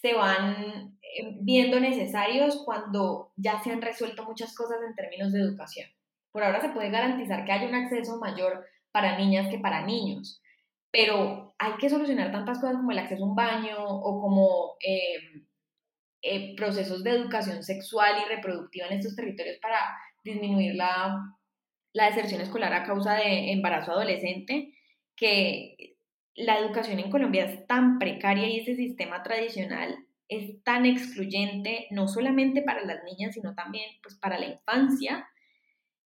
se 0.00 0.14
van 0.14 0.97
viendo 1.40 1.80
necesarios 1.80 2.62
cuando 2.64 3.32
ya 3.36 3.60
se 3.62 3.70
han 3.70 3.82
resuelto 3.82 4.24
muchas 4.24 4.54
cosas 4.54 4.78
en 4.86 4.94
términos 4.94 5.32
de 5.32 5.40
educación. 5.40 5.88
Por 6.32 6.42
ahora 6.42 6.60
se 6.60 6.70
puede 6.70 6.90
garantizar 6.90 7.44
que 7.44 7.52
haya 7.52 7.68
un 7.68 7.74
acceso 7.74 8.18
mayor 8.18 8.64
para 8.92 9.18
niñas 9.18 9.48
que 9.48 9.58
para 9.58 9.84
niños, 9.84 10.42
pero 10.90 11.54
hay 11.58 11.72
que 11.78 11.90
solucionar 11.90 12.32
tantas 12.32 12.58
cosas 12.58 12.76
como 12.76 12.92
el 12.92 12.98
acceso 12.98 13.24
a 13.24 13.28
un 13.28 13.34
baño 13.34 13.76
o 13.78 14.20
como 14.20 14.76
em, 14.80 15.46
eh, 16.22 16.56
procesos 16.56 17.04
de 17.04 17.10
educación 17.10 17.62
sexual 17.62 18.16
y 18.24 18.28
reproductiva 18.28 18.86
en 18.86 18.98
estos 18.98 19.14
territorios 19.14 19.58
para 19.58 19.78
disminuir 20.24 20.74
la, 20.74 21.16
la 21.92 22.06
deserción 22.06 22.40
escolar 22.40 22.72
a 22.72 22.84
causa 22.84 23.14
de 23.14 23.52
embarazo 23.52 23.92
adolescente, 23.92 24.74
que 25.16 25.96
la 26.34 26.58
educación 26.58 26.98
en 26.98 27.10
Colombia 27.10 27.44
es 27.44 27.66
tan 27.66 27.98
precaria 27.98 28.48
y 28.48 28.60
ese 28.60 28.76
sistema 28.76 29.22
tradicional 29.22 30.07
es 30.28 30.62
tan 30.62 30.86
excluyente, 30.86 31.86
no 31.90 32.06
solamente 32.06 32.62
para 32.62 32.84
las 32.84 33.02
niñas, 33.04 33.34
sino 33.34 33.54
también 33.54 33.90
pues, 34.02 34.14
para 34.16 34.38
la 34.38 34.46
infancia, 34.46 35.26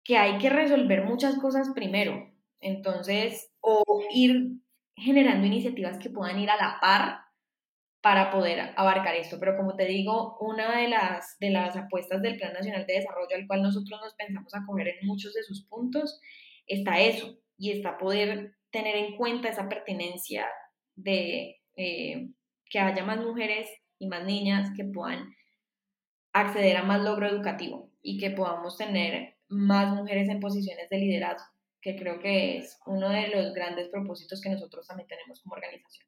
que 0.04 0.16
hay 0.16 0.38
que 0.38 0.50
resolver 0.50 1.04
muchas 1.04 1.36
cosas 1.38 1.70
primero. 1.74 2.30
Entonces, 2.60 3.52
o 3.60 3.82
ir 4.14 4.52
generando 4.94 5.46
iniciativas 5.46 5.98
que 5.98 6.10
puedan 6.10 6.38
ir 6.38 6.50
a 6.50 6.56
la 6.56 6.78
par 6.80 7.20
para 8.00 8.30
poder 8.30 8.72
abarcar 8.76 9.14
esto. 9.14 9.38
Pero 9.38 9.56
como 9.56 9.76
te 9.76 9.86
digo, 9.86 10.36
una 10.40 10.80
de 10.80 10.88
las, 10.88 11.36
de 11.38 11.50
las 11.50 11.76
apuestas 11.76 12.20
del 12.20 12.36
Plan 12.36 12.52
Nacional 12.52 12.86
de 12.86 12.94
Desarrollo 12.94 13.34
al 13.34 13.46
cual 13.46 13.62
nosotros 13.62 14.00
nos 14.02 14.14
pensamos 14.14 14.54
acoger 14.54 14.88
en 14.88 15.06
muchos 15.06 15.34
de 15.34 15.42
sus 15.42 15.64
puntos, 15.66 16.20
está 16.66 17.00
eso, 17.00 17.38
y 17.56 17.70
está 17.70 17.98
poder 17.98 18.56
tener 18.70 18.96
en 18.96 19.16
cuenta 19.16 19.48
esa 19.48 19.68
pertinencia 19.68 20.46
de 20.96 21.60
eh, 21.76 22.28
que 22.68 22.78
haya 22.78 23.04
más 23.04 23.18
mujeres 23.18 23.68
y 24.02 24.08
más 24.08 24.24
niñas 24.24 24.70
que 24.76 24.84
puedan 24.84 25.32
acceder 26.32 26.76
a 26.76 26.82
más 26.82 27.00
logro 27.02 27.28
educativo 27.28 27.88
y 28.02 28.18
que 28.18 28.30
podamos 28.30 28.76
tener 28.76 29.36
más 29.48 29.94
mujeres 29.94 30.28
en 30.28 30.40
posiciones 30.40 30.90
de 30.90 30.98
liderazgo. 30.98 31.46
que 31.80 31.96
creo 31.96 32.20
que 32.20 32.58
es 32.58 32.78
uno 32.86 33.08
de 33.08 33.28
los 33.28 33.54
grandes 33.54 33.88
propósitos 33.88 34.40
que 34.40 34.50
nosotros 34.50 34.86
también 34.86 35.08
tenemos 35.08 35.40
como 35.42 35.54
organización. 35.54 36.06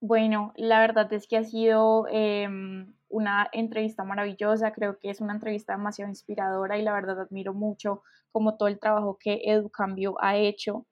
Bueno, 0.00 0.52
la 0.56 0.80
verdad 0.80 1.12
es 1.12 1.26
que 1.26 1.36
ha 1.36 1.44
sido 1.44 2.06
em, 2.10 2.94
una 3.08 3.48
entrevista 3.52 4.04
maravillosa, 4.04 4.72
creo 4.72 4.98
que 4.98 5.10
es 5.10 5.20
una 5.20 5.34
entrevista 5.34 5.74
demasiado 5.74 6.10
inspiradora 6.10 6.78
y 6.78 6.82
la 6.82 6.92
verdad 6.92 7.20
admiro 7.20 7.52
mucho 7.52 8.02
como 8.32 8.56
todo 8.56 8.68
el 8.68 8.78
trabajo 8.78 9.18
que 9.18 9.42
Educambio 9.44 10.16
ha 10.20 10.36
hecho, 10.36 10.86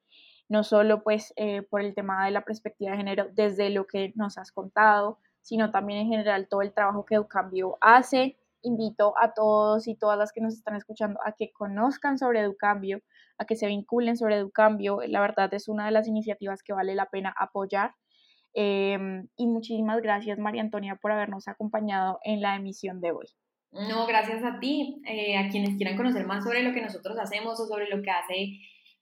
no 0.48 0.62
solo 0.62 1.02
pues 1.02 1.32
eh, 1.36 1.62
por 1.62 1.80
el 1.82 1.94
tema 1.94 2.24
de 2.24 2.32
la 2.32 2.44
perspectiva 2.44 2.92
de 2.92 2.98
género 2.98 3.28
desde 3.32 3.70
lo 3.70 3.86
que 3.86 4.12
nos 4.14 4.38
has 4.38 4.52
contado, 4.52 5.20
sino 5.46 5.70
también 5.70 6.00
en 6.00 6.08
general 6.08 6.48
todo 6.48 6.62
el 6.62 6.72
trabajo 6.72 7.04
que 7.04 7.14
Educambio 7.14 7.78
hace. 7.80 8.36
Invito 8.62 9.14
a 9.18 9.32
todos 9.32 9.86
y 9.86 9.94
todas 9.94 10.18
las 10.18 10.32
que 10.32 10.40
nos 10.40 10.54
están 10.54 10.74
escuchando 10.74 11.20
a 11.24 11.32
que 11.32 11.52
conozcan 11.52 12.18
sobre 12.18 12.40
Educambio, 12.40 13.00
a 13.38 13.44
que 13.44 13.54
se 13.54 13.68
vinculen 13.68 14.16
sobre 14.16 14.36
Educambio. 14.36 15.00
La 15.06 15.20
verdad 15.20 15.52
es 15.54 15.68
una 15.68 15.86
de 15.86 15.92
las 15.92 16.08
iniciativas 16.08 16.62
que 16.62 16.72
vale 16.72 16.94
la 16.96 17.06
pena 17.06 17.32
apoyar 17.38 17.92
Em, 18.58 19.28
y 19.36 19.46
muchísimas 19.46 20.00
gracias, 20.00 20.38
María 20.38 20.62
Antonia, 20.62 20.96
por 20.96 21.12
habernos 21.12 21.46
acompañado 21.46 22.20
en 22.24 22.40
la 22.40 22.56
emisión 22.56 23.02
de 23.02 23.12
hoy. 23.12 23.26
No, 23.70 24.06
gracias 24.06 24.42
a 24.42 24.58
ti. 24.58 25.02
Eh, 25.06 25.36
a 25.36 25.50
quienes 25.50 25.76
quieran 25.76 25.98
conocer 25.98 26.26
más 26.26 26.42
sobre 26.42 26.62
lo 26.62 26.72
que 26.72 26.80
nosotros 26.80 27.18
hacemos 27.18 27.60
o 27.60 27.66
sobre 27.66 27.86
lo 27.90 28.00
que 28.02 28.10
hace 28.10 28.58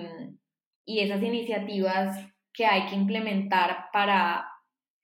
y 0.84 1.00
esas 1.00 1.22
iniciativas 1.22 2.18
que 2.52 2.66
hay 2.66 2.86
que 2.86 2.96
implementar 2.96 3.86
para 3.92 4.47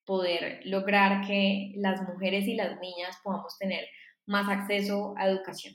poder 0.07 0.61
lograr 0.65 1.27
que 1.27 1.73
las 1.77 2.03
mujeres 2.03 2.47
y 2.47 2.55
las 2.55 2.79
niñas 2.81 3.19
podamos 3.23 3.57
tener 3.59 3.85
más 4.27 4.49
acceso 4.49 5.15
a 5.17 5.29
educación. 5.29 5.75